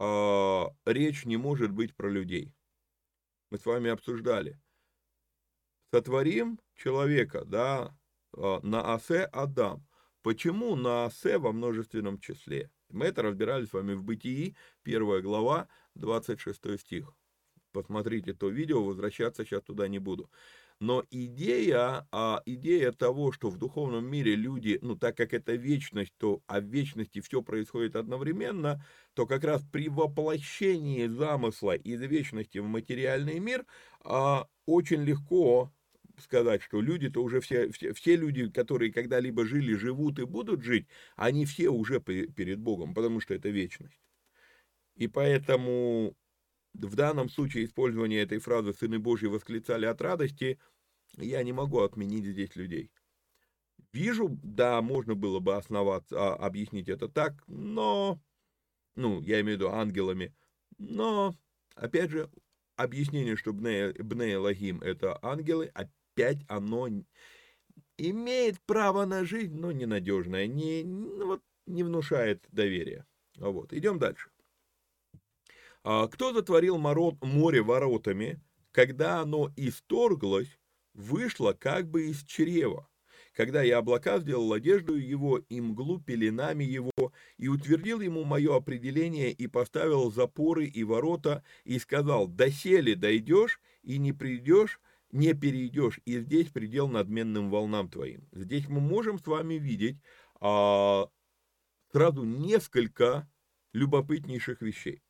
[0.00, 2.52] э, речь не может быть про людей.
[3.50, 4.58] Мы с вами обсуждали
[5.90, 7.94] сотворим человека, да,
[8.36, 9.86] а, на асе Адам.
[10.22, 12.70] Почему на асе во множественном числе?
[12.90, 17.14] Мы это разбирали с вами в Бытии, первая глава, 26 стих.
[17.72, 20.30] Посмотрите то видео, возвращаться сейчас туда не буду.
[20.80, 26.14] Но идея, а, идея того, что в духовном мире люди, ну так как это вечность,
[26.16, 32.58] то а в вечности все происходит одновременно, то как раз при воплощении замысла из вечности
[32.58, 33.66] в материальный мир
[34.02, 35.70] а, очень легко
[36.20, 40.86] сказать, что люди-то уже все, все, все люди, которые когда-либо жили, живут и будут жить,
[41.16, 44.00] они все уже перед Богом, потому что это вечность.
[44.96, 46.16] И поэтому
[46.74, 50.58] в данном случае использование этой фразы «сыны Божьи восклицали от радости»
[51.16, 52.90] я не могу отменить здесь людей.
[53.92, 58.20] Вижу, да, можно было бы основаться, а, объяснить это так, но,
[58.94, 60.32] ну, я имею в виду ангелами,
[60.78, 61.34] но,
[61.74, 62.30] опять же,
[62.76, 65.72] объяснение, что Бней, Бней Лагим это ангелы,
[66.20, 66.88] опять оно
[67.96, 73.06] имеет право на жизнь, но ненадежное, не, ну, вот, не внушает доверия.
[73.36, 74.30] Вот, идем дальше.
[75.82, 78.40] А, кто затворил море воротами,
[78.72, 80.58] когда оно исторглось,
[80.94, 82.90] вышло как бы из чрева?
[83.32, 89.30] когда я облака сделал одежду его и мглу пеленами его, и утвердил ему мое определение,
[89.30, 94.80] и поставил запоры и ворота, и сказал, доселе дойдешь, и не придешь,
[95.12, 98.28] не перейдешь, и здесь предел надменным волнам твоим.
[98.32, 99.98] Здесь мы можем с вами видеть
[100.40, 101.08] а,
[101.92, 103.28] сразу несколько
[103.72, 105.02] любопытнейших вещей.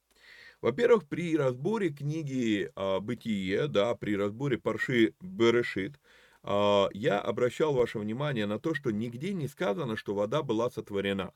[0.61, 5.99] Во-первых, при разборе книги а, «Бытие», да, при разборе Парши Берешит,
[6.43, 11.33] а, я обращал ваше внимание на то, что нигде не сказано, что вода была сотворена.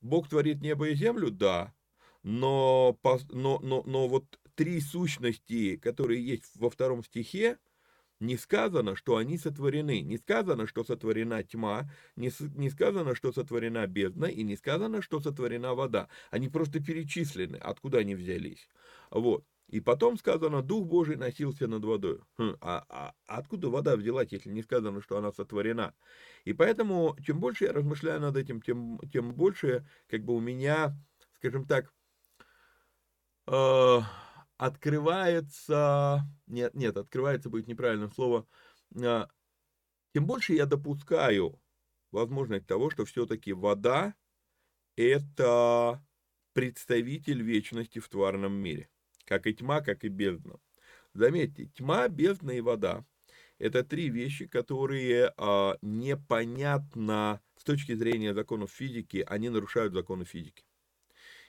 [0.00, 1.72] Бог творит небо и землю, да,
[2.22, 2.98] но,
[3.30, 7.58] но, но, но вот три сущности, которые есть во втором стихе,
[8.22, 13.86] не сказано, что они сотворены, не сказано, что сотворена тьма, не, не сказано, что сотворена
[13.86, 16.08] бездна, и не сказано, что сотворена вода.
[16.30, 18.68] Они просто перечислены, откуда они взялись.
[19.10, 19.44] Вот.
[19.68, 22.20] И потом сказано, Дух Божий носился над водой.
[22.36, 25.94] Хм, а, а откуда вода взялась, если не сказано, что она сотворена?
[26.44, 30.94] И поэтому, чем больше я размышляю над этим, тем, тем больше, как бы у меня,
[31.38, 31.90] скажем так,
[33.46, 34.00] э,
[34.66, 38.46] открывается, нет, нет, открывается будет неправильное слово,
[38.94, 39.26] э,
[40.14, 41.60] тем больше я допускаю
[42.10, 44.14] возможность того, что все-таки вода
[44.96, 46.04] это
[46.52, 48.88] представитель вечности в тварном мире
[49.24, 50.58] как и тьма, как и бездна.
[51.14, 53.04] Заметьте, тьма, бездна и вода–
[53.58, 60.64] это три вещи, которые а, непонятно с точки зрения законов физики, они нарушают законы физики.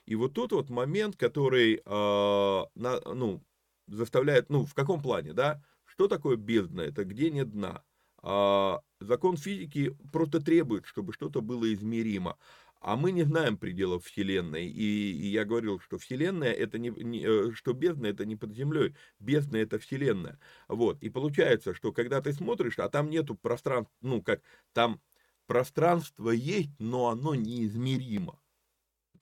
[0.05, 3.43] И вот тут вот момент, который а, на, ну,
[3.87, 7.83] заставляет, ну, в каком плане, да, что такое бездна, это где нет дна.
[8.21, 12.37] А, закон физики просто требует, чтобы что-то было измеримо.
[12.81, 14.67] А мы не знаем пределов Вселенной.
[14.67, 18.53] И, и я говорил, что Вселенная это не, не, э, что бездна это не под
[18.53, 20.37] землей, бездна это Вселенная.
[20.67, 21.01] Вот.
[21.01, 24.41] И получается, что когда ты смотришь, а там нету пространства, ну как,
[24.73, 24.99] там
[25.47, 28.42] пространство есть, но оно неизмеримо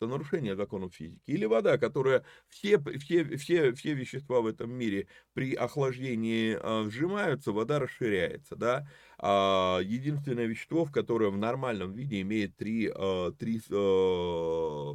[0.02, 1.22] это нарушение законов физики.
[1.28, 7.52] Или вода, которая все, все, все, все вещества в этом мире при охлаждении э, сжимаются,
[7.52, 8.56] вода расширяется.
[8.56, 8.88] Да?
[9.20, 13.60] А единственное вещество, в которое в нормальном виде имеет три, э, три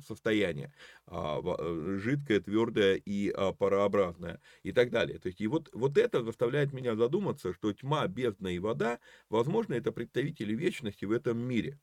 [0.05, 0.73] состояния.
[1.07, 5.21] Э, жидкое, твердое и парообразное и так далее.
[5.21, 8.99] То есть и вот, вот это заставляет меня задуматься, что тьма, бездна и вода,
[9.31, 11.79] возможно, это представители вечности в этом мире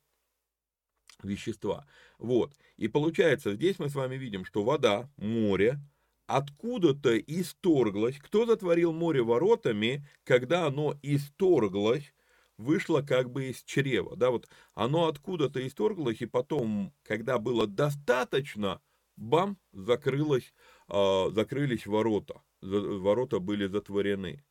[1.24, 1.86] вещества.
[2.18, 2.54] Вот.
[2.78, 5.80] И получается, здесь мы с вами видим, что вода, море,
[6.28, 8.18] откуда-то исторглось.
[8.18, 12.14] Кто затворил море воротами, когда оно исторглось,
[12.58, 14.16] вышло как бы из чрева.
[14.16, 18.82] Да, вот оно откуда-то исторглось, и потом, когда было достаточно,
[19.16, 20.54] бам, закрылось,
[20.90, 22.42] э, закрылись ворота.
[22.62, 24.44] Ворота были затворены.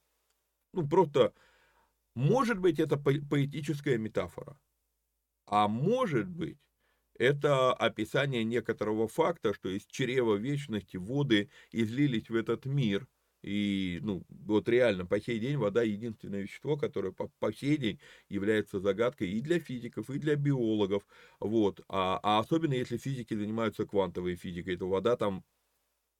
[0.72, 1.32] Ну, просто,
[2.14, 4.58] может быть, это поэтическая метафора.
[5.46, 6.58] А может быть,
[7.18, 13.08] это описание некоторого факта, что из чрева вечности воды излились в этот мир.
[13.42, 18.00] И, ну, вот реально, по сей день вода единственное вещество, которое по, по сей день
[18.28, 21.04] является загадкой и для физиков, и для биологов.
[21.40, 21.80] Вот.
[21.88, 25.44] А, а особенно если физики занимаются квантовой физикой, то вода там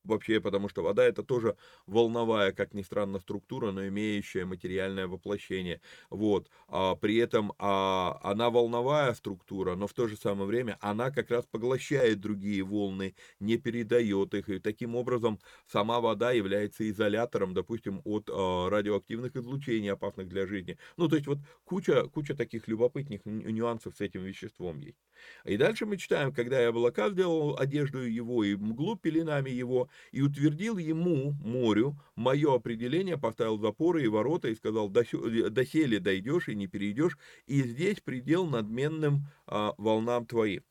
[0.05, 5.81] вообще, потому что вода это тоже волновая, как ни странно, структура, но имеющая материальное воплощение.
[6.11, 6.51] Вот.
[6.69, 11.31] А при этом а, она волновая структура, но в то же самое время она как
[11.31, 14.49] раз поглощает другие волны, не передает их.
[14.49, 20.79] И таким образом сама вода является изолятором, допустим, от а, радиоактивных излучений, опасных для жизни.
[20.97, 24.99] Ну, то есть вот куча, куча таких любопытных нюансов с этим веществом есть.
[25.45, 30.23] И дальше мы читаем, когда я облака сделал одежду его и мглу пеленами его, и
[30.23, 36.67] утвердил ему, морю, мое определение, поставил запоры и ворота и сказал, доселе дойдешь и не
[36.67, 40.63] перейдешь, и здесь предел надменным а, волнам твоим.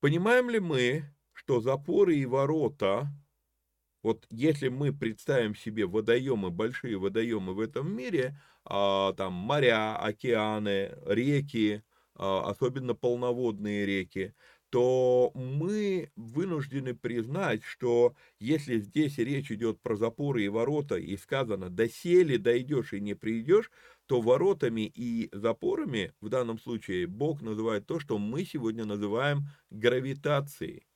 [0.00, 3.08] Понимаем ли мы, что запоры и ворота,
[4.02, 10.96] вот если мы представим себе водоемы, большие водоемы в этом мире, а, там моря, океаны,
[11.04, 11.82] реки,
[12.14, 14.34] а, особенно полноводные реки,
[14.70, 21.68] то мы вынуждены признать, что если здесь речь идет про запоры и ворота, и сказано
[21.68, 23.70] «доселе дойдешь и не придешь»,
[24.06, 30.86] то воротами и запорами в данном случае Бог называет то, что мы сегодня называем гравитацией.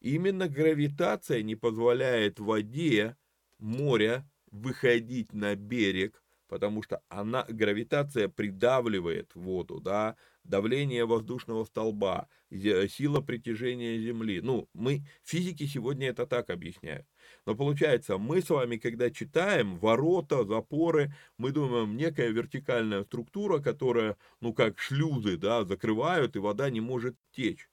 [0.00, 3.16] Именно гравитация не позволяет воде,
[3.58, 13.20] моря выходить на берег, потому что она, гравитация придавливает воду, да, давление воздушного столба, сила
[13.20, 14.40] притяжения Земли.
[14.40, 17.06] Ну, мы, физики сегодня это так объясняют.
[17.46, 24.16] Но получается, мы с вами, когда читаем ворота, запоры, мы думаем, некая вертикальная структура, которая,
[24.40, 27.70] ну, как шлюзы, да, закрывают, и вода не может течь.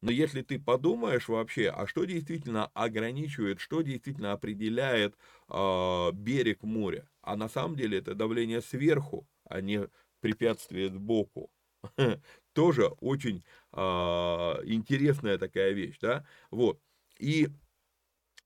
[0.00, 5.14] Но если ты подумаешь вообще, а что действительно ограничивает, что действительно определяет
[5.48, 9.88] э, берег моря, а на самом деле это давление сверху, а не
[10.20, 11.50] препятствие сбоку.
[12.52, 16.80] Тоже очень э, интересная такая вещь, да, вот.
[17.18, 17.48] И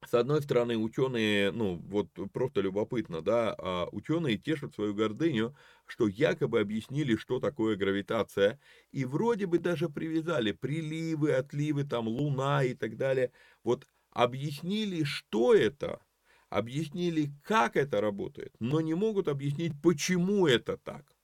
[0.05, 5.57] с одной стороны, ученые, ну, вот просто любопытно, да, а ученые тешат свою гордыню,
[5.87, 8.61] что якобы объяснили, что такое гравитация,
[8.93, 13.33] и вроде бы даже привязали приливы, отливы, там, луна и так далее.
[13.65, 16.01] Вот объяснили, что это,
[16.51, 21.17] объяснили, как это работает, но не могут объяснить, почему это так.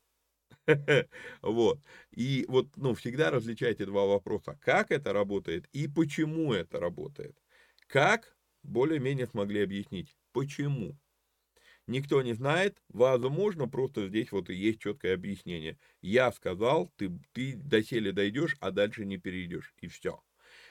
[1.42, 1.80] Вот.
[2.10, 4.58] И вот, ну, всегда различайте два вопроса.
[4.60, 7.36] Как это работает и почему это работает.
[7.86, 10.16] Как более-менее смогли объяснить.
[10.32, 10.98] Почему?
[11.88, 15.78] Никто не знает, возможно, просто здесь вот и есть четкое объяснение.
[16.00, 20.22] Я сказал, ты, ты доселе дойдешь, а дальше не перейдешь, и все.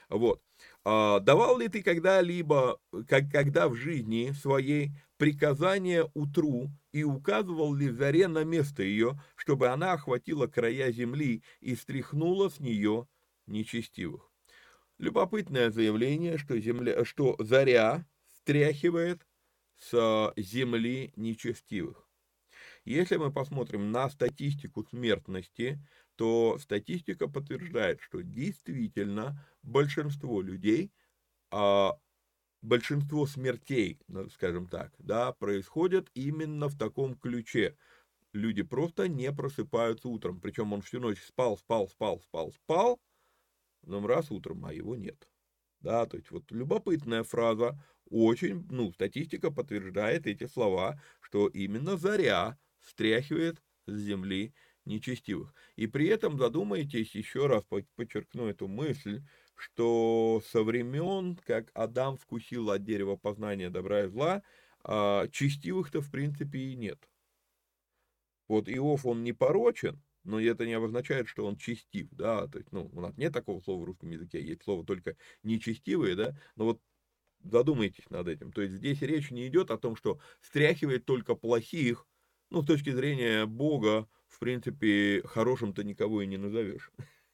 [0.08, 0.42] Вот.
[0.84, 7.88] А, давал ли ты когда-либо, как, когда в жизни своей приказание утру и указывал ли
[7.90, 13.06] заре на место ее, чтобы она охватила края земли и стряхнула с нее
[13.46, 14.30] нечестивых?
[14.98, 18.06] Любопытное заявление, что, земля, что заря
[18.36, 19.26] стряхивает
[19.78, 22.08] с земли нечестивых.
[22.84, 25.80] Если мы посмотрим на статистику смертности,
[26.22, 30.92] то статистика подтверждает, что действительно большинство людей,
[31.50, 31.98] а
[32.62, 37.76] большинство смертей, ну, скажем так, да, происходят именно в таком ключе.
[38.32, 43.00] Люди просто не просыпаются утром, причем он всю ночь спал, спал, спал, спал, спал,
[43.82, 45.28] потом раз утром, а его нет.
[45.80, 52.58] Да, то есть вот любопытная фраза, очень, ну, статистика подтверждает эти слова, что именно заря
[52.80, 54.54] стряхивает с земли
[54.84, 55.54] нечестивых.
[55.76, 57.64] И при этом задумайтесь, еще раз
[57.96, 59.22] подчеркну эту мысль,
[59.54, 64.42] что со времен, как Адам вкусил от дерева познания добра и зла,
[64.84, 67.08] а, честивых-то в принципе и нет.
[68.48, 72.72] Вот Иов, он не порочен, но это не обозначает, что он честив, да, то есть,
[72.72, 76.64] ну, у нас нет такого слова в русском языке, есть слово только нечестивые, да, но
[76.66, 76.80] вот
[77.40, 82.06] задумайтесь над этим, то есть здесь речь не идет о том, что стряхивает только плохих,
[82.52, 86.92] ну, с точки зрения Бога, в принципе, хорошим-то никого и не назовешь.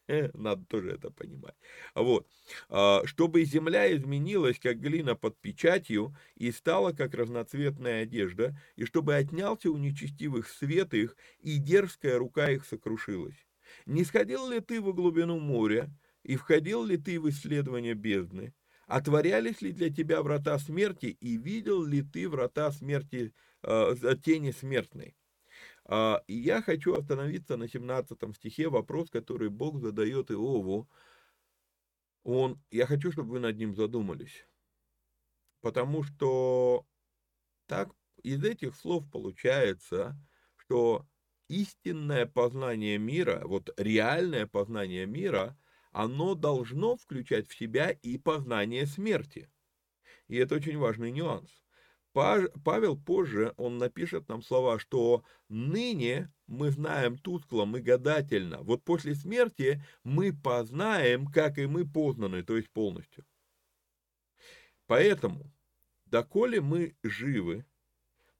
[0.34, 1.56] Надо тоже это понимать.
[1.94, 2.26] Вот.
[2.68, 9.16] А, чтобы земля изменилась, как глина под печатью, и стала, как разноцветная одежда, и чтобы
[9.16, 13.46] отнялся у нечестивых свет их, и дерзкая рука их сокрушилась.
[13.86, 15.90] Не сходил ли ты во глубину моря,
[16.22, 18.54] и входил ли ты в исследование бездны?
[18.88, 25.14] Отворялись ли для тебя врата смерти, и видел ли ты врата смерти, э, тени смертной?
[25.84, 30.88] А, и я хочу остановиться на 17 стихе, вопрос, который Бог задает Иову.
[32.24, 34.46] Он, я хочу, чтобы вы над ним задумались.
[35.60, 36.86] Потому что
[37.66, 37.90] так
[38.22, 40.18] из этих слов получается,
[40.56, 41.06] что
[41.48, 45.58] истинное познание мира, вот реальное познание мира,
[45.98, 49.50] оно должно включать в себя и познание смерти.
[50.28, 51.50] И это очень важный нюанс.
[52.12, 58.62] Павел позже, он напишет нам слова, что ныне мы знаем тускло, мы гадательно.
[58.62, 63.26] Вот после смерти мы познаем, как и мы познаны, то есть полностью.
[64.86, 65.52] Поэтому,
[66.06, 67.66] доколе мы живы,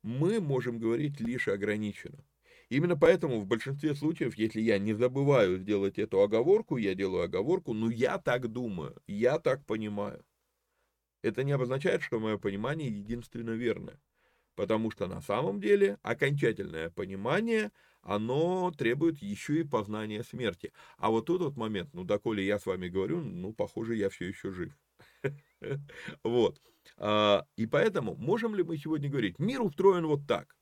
[0.03, 2.25] мы можем говорить лишь ограниченно.
[2.71, 7.73] Именно поэтому в большинстве случаев, если я не забываю сделать эту оговорку, я делаю оговорку,
[7.73, 10.25] ну я так думаю, я так понимаю.
[11.23, 14.01] Это не обозначает, что мое понимание единственно верное.
[14.57, 20.73] Потому что на самом деле окончательное понимание, оно требует еще и познания смерти.
[20.99, 24.27] А вот тут вот момент, ну, доколе я с вами говорю, ну, похоже, я все
[24.27, 24.75] еще жив.
[26.25, 26.61] Вот.
[26.97, 30.58] А, и поэтому, можем ли мы сегодня говорить, мир устроен вот так?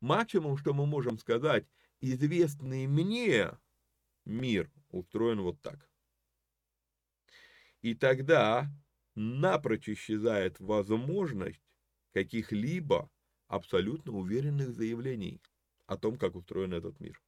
[0.00, 1.66] Максимум, что мы можем сказать,
[2.00, 3.50] известный мне
[4.24, 5.88] мир устроен вот так.
[7.82, 8.70] И тогда
[9.14, 11.62] напрочь исчезает возможность
[12.12, 13.10] каких-либо
[13.46, 15.40] абсолютно уверенных заявлений
[15.86, 17.20] о том, как устроен этот мир.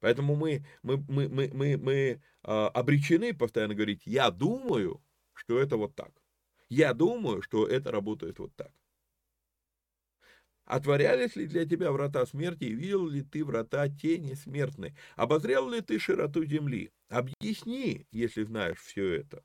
[0.00, 5.02] Поэтому мы, мы, мы, мы, мы, мы а, обречены постоянно говорить, я думаю,
[5.34, 6.10] что это вот так.
[6.68, 8.72] Я думаю, что это работает вот так.
[10.70, 14.94] Отворялись ли для тебя врата смерти, и видел ли ты врата тени смертной?
[15.16, 16.92] Обозрел ли ты широту земли?
[17.08, 19.42] Объясни, если знаешь все это.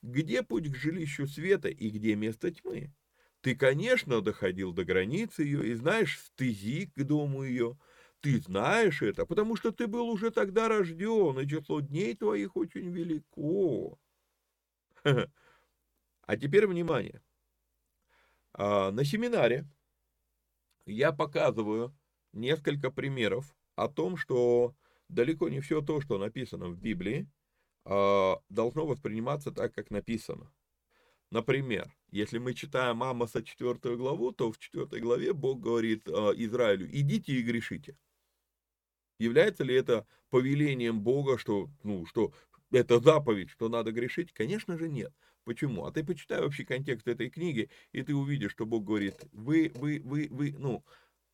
[0.00, 2.94] Где путь к жилищу света и где место тьмы?
[3.42, 7.78] Ты, конечно, доходил до границы ее и знаешь стези к дому ее.
[8.20, 12.88] Ты знаешь это, потому что ты был уже тогда рожден, и число дней твоих очень
[12.90, 13.98] велико.
[16.26, 17.20] А теперь внимание.
[18.54, 19.66] А, на семинаре
[20.86, 21.96] я показываю
[22.32, 24.74] несколько примеров о том, что
[25.08, 27.28] далеко не все то, что написано в Библии,
[27.84, 30.52] а, должно восприниматься так, как написано.
[31.30, 36.88] Например, если мы читаем Амоса 4 главу, то в 4 главе Бог говорит а, Израилю,
[36.90, 37.96] идите и грешите.
[39.18, 42.32] Является ли это повелением Бога, что, ну, что
[42.70, 44.32] это заповедь, что надо грешить?
[44.32, 45.12] Конечно же нет.
[45.44, 45.84] Почему?
[45.84, 50.00] А ты почитай вообще контекст этой книги, и ты увидишь, что Бог говорит, вы, вы,
[50.02, 50.84] вы, вы, ну,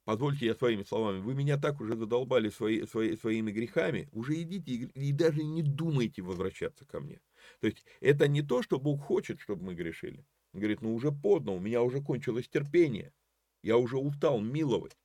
[0.05, 4.73] позвольте я своими словами, вы меня так уже задолбали свои, свои, своими грехами, уже идите
[4.73, 7.21] и, и даже не думайте возвращаться ко мне.
[7.61, 10.27] То есть это не то, что Бог хочет, чтобы мы грешили.
[10.53, 13.13] Он говорит, ну уже поздно, у меня уже кончилось терпение,
[13.63, 14.97] я уже устал миловать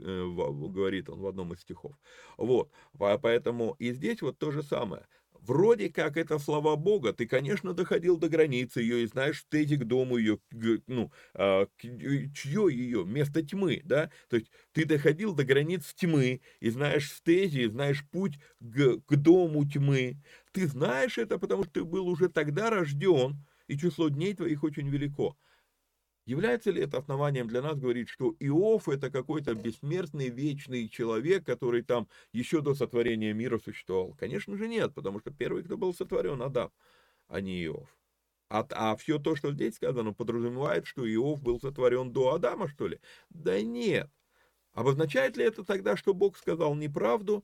[0.00, 1.96] э, говорит он в одном из стихов.
[2.36, 5.06] Вот, поэтому и здесь вот то же самое.
[5.40, 9.84] Вроде как это слова Бога, ты, конечно, доходил до границы ее и знаешь стези к
[9.84, 10.38] дому ее,
[10.86, 16.70] ну, а, чье ее, место тьмы, да, то есть ты доходил до границ тьмы и
[16.70, 20.20] знаешь стези, знаешь путь к, к дому тьмы.
[20.52, 24.88] Ты знаешь это, потому что ты был уже тогда рожден, и число дней твоих очень
[24.88, 25.36] велико.
[26.28, 31.80] Является ли это основанием для нас говорить, что Иов это какой-то бессмертный, вечный человек, который
[31.80, 34.12] там еще до сотворения мира существовал?
[34.12, 36.70] Конечно же нет, потому что первый, кто был сотворен, Адам,
[37.28, 37.88] а не Иов.
[38.50, 42.88] А, а все то, что здесь сказано, подразумевает, что Иов был сотворен до Адама, что
[42.88, 43.00] ли?
[43.30, 44.10] Да нет.
[44.74, 47.42] Обозначает ли это тогда, что Бог сказал неправду?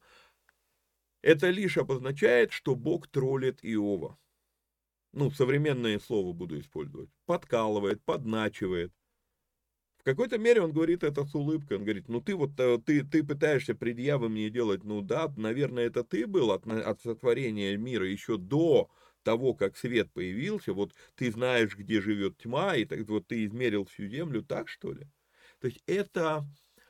[1.22, 4.18] Это лишь обозначает, что Бог троллит Иова
[5.14, 8.92] ну, современное слово буду использовать, подкалывает, подначивает.
[9.98, 13.04] В какой-то мере он говорит это с улыбкой, он говорит, ну ты вот, э, ты,
[13.04, 18.06] ты пытаешься предъявы мне делать, ну да, наверное, это ты был от, от сотворения мира
[18.06, 18.90] еще до
[19.22, 23.86] того, как свет появился, вот ты знаешь, где живет тьма, и так вот ты измерил
[23.86, 25.08] всю землю, так что ли?
[25.60, 26.44] То есть это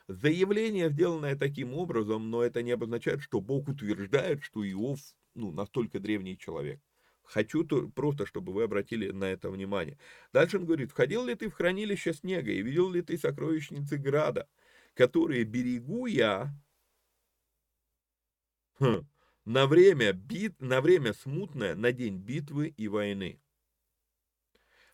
[0.09, 4.99] заявление, сделанное таким образом, но это не обозначает, что Бог утверждает, что Иов
[5.35, 6.81] ну, настолько древний человек.
[7.25, 9.97] Хочу то, просто, чтобы вы обратили на это внимание.
[10.31, 14.47] Дальше он говорит, входил ли ты в хранилище снега и видел ли ты сокровищницы града,
[14.93, 16.53] которые берегу я
[18.79, 19.07] хм,
[19.45, 23.41] на, время бит, на время смутное, на день битвы и войны.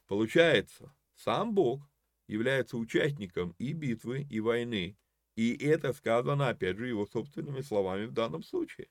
[0.07, 1.81] Получается, сам Бог
[2.27, 4.97] является участником и битвы, и войны.
[5.35, 8.89] И это сказано, опять же, его собственными словами в данном случае.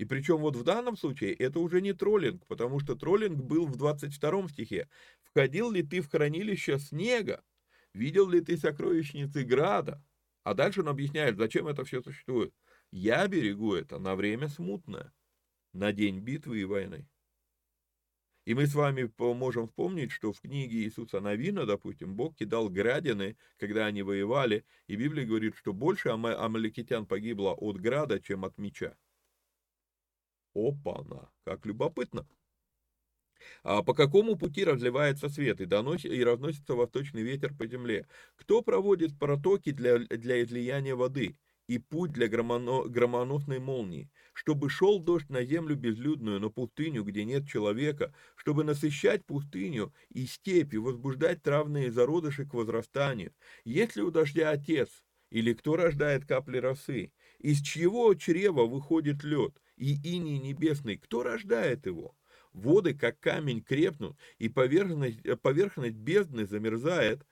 [0.00, 3.76] И причем вот в данном случае это уже не троллинг, потому что троллинг был в
[3.76, 4.88] 22 стихе.
[5.24, 7.44] «Входил ли ты в хранилище снега?
[7.92, 10.02] Видел ли ты сокровищницы града?»
[10.42, 12.54] А дальше он объясняет, зачем это все существует.
[12.90, 15.12] «Я берегу это на время смутное,
[15.74, 17.06] на день битвы и войны».
[18.46, 23.36] И мы с вами можем вспомнить, что в книге Иисуса Новина, допустим, Бог кидал градины,
[23.58, 28.96] когда они воевали, и Библия говорит, что больше амаликитян погибло от града, чем от меча.
[30.54, 32.26] Опа-на, как любопытно.
[33.62, 38.06] А по какому пути разливается свет и, доносит, и разносится восточный ветер по земле?
[38.36, 44.10] Кто проводит протоки для, для излияния воды и путь для громоно, громоносной молнии?
[44.32, 50.26] Чтобы шел дождь на землю безлюдную, на пустыню, где нет человека, чтобы насыщать пустыню и
[50.26, 53.34] степи, возбуждать травные зародыши к возрастанию.
[53.64, 55.04] Есть ли у дождя отец?
[55.30, 57.12] Или кто рождает капли росы?
[57.38, 59.60] Из чьего чрева выходит лед?
[59.80, 62.14] И иней небесный, кто рождает его?
[62.52, 67.24] Воды, как камень, крепнут, и поверхность, э, поверхность бездны замерзает.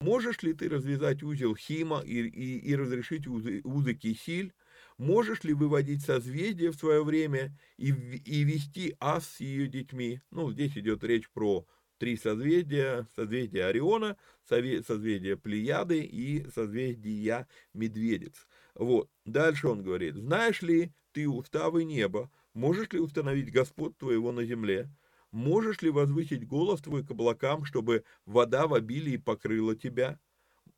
[0.00, 4.52] Можешь ли ты развязать узел Хима и, и, и разрешить узы, узы Кисиль?
[4.98, 10.20] Можешь ли выводить созвездие в свое время и, и вести ас с ее детьми?
[10.30, 11.66] Ну, здесь идет речь про
[11.98, 14.16] три созвездия, созвездие Ориона,
[14.48, 18.46] созвездие Плеяды и созвездия Медведец.
[18.74, 19.08] Вот.
[19.24, 24.90] Дальше он говорит, знаешь ли ты уставы неба, можешь ли установить Господь твоего на земле?
[25.30, 30.20] Можешь ли возвысить голос твой к облакам, чтобы вода в обилии покрыла тебя?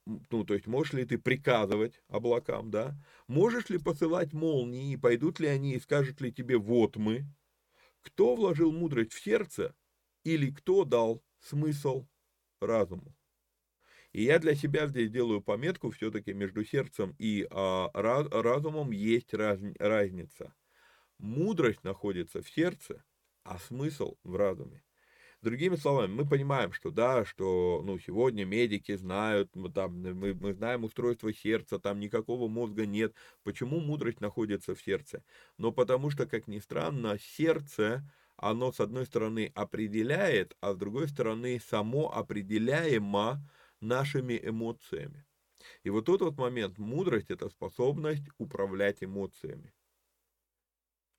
[0.06, 2.96] Ну, то есть, можешь ли ты приказывать облакам, да?
[3.26, 7.26] Можешь ли посылать молнии, и пойдут ли они и скажут ли тебе «вот мы»?
[8.02, 9.74] Кто вложил мудрость в сердце,
[10.24, 12.06] или кто дал смысл
[12.60, 13.14] разуму?
[14.14, 19.58] И я для себя здесь делаю пометку, все-таки между сердцем и а, разумом есть раз,
[19.80, 20.54] разница.
[21.18, 23.04] Мудрость находится в сердце,
[23.42, 24.84] а смысл в разуме.
[25.42, 30.84] Другими словами, мы понимаем, что да, что ну, сегодня медики знают, там, мы, мы знаем
[30.84, 33.14] устройство сердца, там никакого мозга нет.
[33.42, 35.24] Почему мудрость находится в сердце?
[35.58, 41.08] Но потому что, как ни странно, сердце, оно с одной стороны определяет, а с другой
[41.08, 43.42] стороны само определяемо
[43.84, 45.24] нашими эмоциями.
[45.82, 49.72] И вот тот вот момент, мудрость– это способность управлять эмоциями.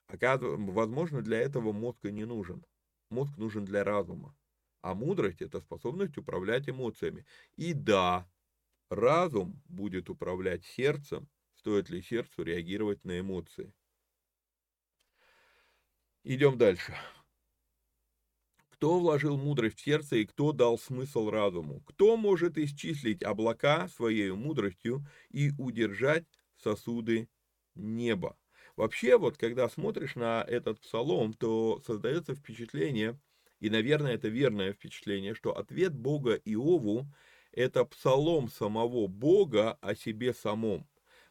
[0.07, 2.65] Возможно, для этого мозг и не нужен.
[3.09, 4.35] Мозг нужен для разума.
[4.81, 7.25] А мудрость– это способность управлять эмоциями.
[7.55, 8.29] И да,
[8.89, 13.73] разум будет управлять сердцем, стоит ли сердцу реагировать на эмоции.
[16.23, 16.95] Идем дальше.
[18.75, 21.79] Кто вложил мудрость в сердце и кто дал смысл разуму?
[21.85, 26.25] Кто может исчислить облака своей мудростью и удержать
[26.61, 27.29] сосуды
[27.73, 28.35] неба?
[28.75, 33.17] Вообще, вот когда смотришь на этот псалом, то создается впечатление,
[33.61, 37.05] и, наверное, это верное впечатление, что ответ Бога Иову–
[37.53, 40.85] это псалом самого Бога о себе самом.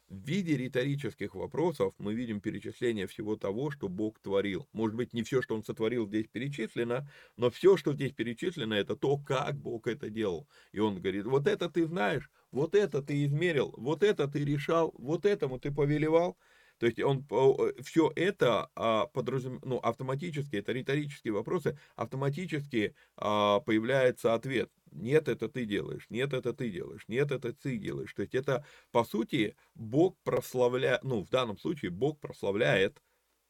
[0.07, 4.67] В виде риторических вопросов мы видим перечисление всего того, что Бог творил.
[4.71, 8.95] Может быть, не все, что Он сотворил, здесь перечислено, но все, что здесь перечислено, это
[8.95, 10.47] то, как Бог это делал.
[10.71, 14.93] И Он говорит, вот это ты знаешь, вот это ты измерил, вот это ты решал,
[14.97, 16.37] вот этому ты повелевал–
[16.77, 19.59] то есть он э, все это а, подразум...
[19.63, 24.69] ну, автоматически, это риторические вопросы, автоматически а, появляется ответ.
[24.95, 28.13] Нет, это ты делаешь, нет, это ты делаешь, нет, это ты делаешь.
[28.13, 33.01] То есть это, по сути, Бог прославляет, ну, в данном случае Бог прославляет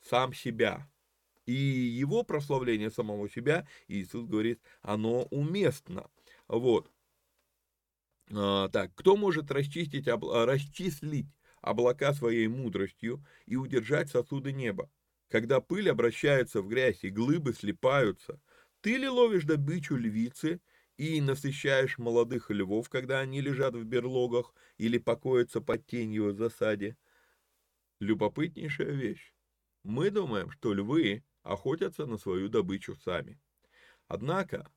[0.01, 0.89] сам себя.
[1.45, 6.09] И его прославление самого себя, Иисус говорит, оно уместно.
[6.47, 6.91] Вот.
[8.33, 11.27] А, так, кто может расчистить, расчислить
[11.61, 14.89] облака своей мудростью и удержать сосуды неба.
[15.29, 18.39] Когда пыль обращается в грязь и глыбы слипаются,
[18.81, 20.59] ты ли ловишь добычу львицы
[20.97, 26.97] и насыщаешь молодых львов, когда они лежат в берлогах или покоятся под тенью в засаде?
[27.99, 29.33] Любопытнейшая вещь.
[29.83, 33.39] Мы думаем, что львы охотятся на свою добычу сами.
[34.07, 34.71] Однако,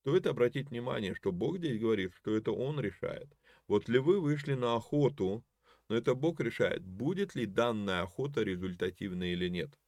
[0.00, 3.36] стоит обратить внимание, что Бог здесь говорит, что это Он решает.
[3.66, 5.44] Вот львы вышли на охоту
[5.88, 9.78] но это Бог решает, будет ли данная охота результативной или нет.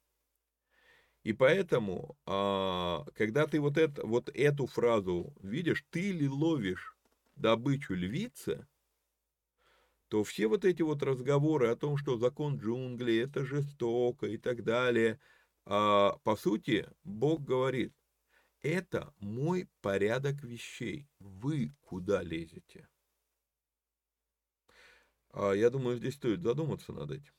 [1.29, 6.97] И поэтому, а, когда ты вот, это, вот эту фразу видишь, ты ли ловишь
[7.37, 8.67] добычу львицы,
[10.09, 14.65] то все вот эти вот разговоры о том, что закон джунглей это жестоко и так
[14.65, 15.21] далее,
[15.67, 17.93] а, по сути, Бог говорит,
[18.63, 22.89] это мой порядок вещей, вы куда лезете?
[25.35, 27.38] А я думаю, здесь стоит задуматься над этим.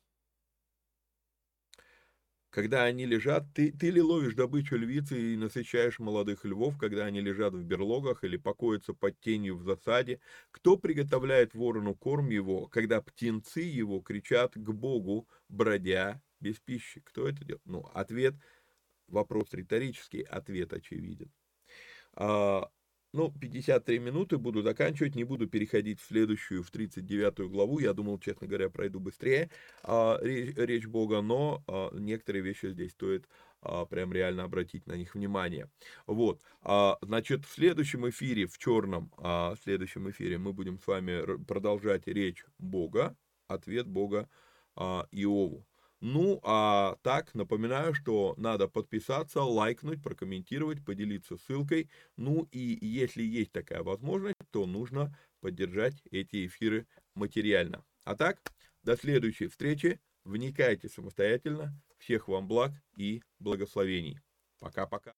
[2.50, 7.22] Когда они лежат, ты, ты ли ловишь добычу львицы и насыщаешь молодых львов, когда они
[7.22, 10.20] лежат в берлогах или покоятся под тенью в засаде?
[10.52, 17.02] Кто приготовляет ворону корм его, когда птенцы его кричат к Богу, бродя без пищи?
[17.02, 17.66] Кто это делает?
[17.66, 18.34] Ну, ответ,
[19.08, 21.32] вопрос риторический, ответ очевиден.
[22.14, 22.70] А,
[23.14, 27.80] ну, 53 минуты буду заканчивать, не буду переходить в следующую, в 39 главу.
[27.80, 29.50] Я думал, честно говоря, пройду быстрее
[29.84, 33.28] а, речь, речь Бога, но а, некоторые вещи здесь стоит
[33.62, 35.70] а, прям реально обратить на них внимание.
[36.06, 40.88] Вот, а, значит, в следующем эфире, в черном, а, в следующем эфире мы будем с
[40.88, 43.16] вами продолжать речь Бога,
[43.48, 44.30] ответ Бога
[44.76, 45.66] а, Иову.
[46.02, 51.90] Ну, а так, напоминаю, что надо подписаться, лайкнуть, прокомментировать, поделиться ссылкой.
[52.16, 57.84] Ну и если есть такая возможность, то нужно поддержать эти эфиры материально.
[58.06, 58.40] А так,
[58.84, 60.00] до следующей встречи.
[60.24, 61.74] Вникайте самостоятельно.
[61.98, 64.20] Всех вам благ и благословений.
[64.60, 65.14] Пока-пока.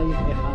[0.00, 0.49] Lihat.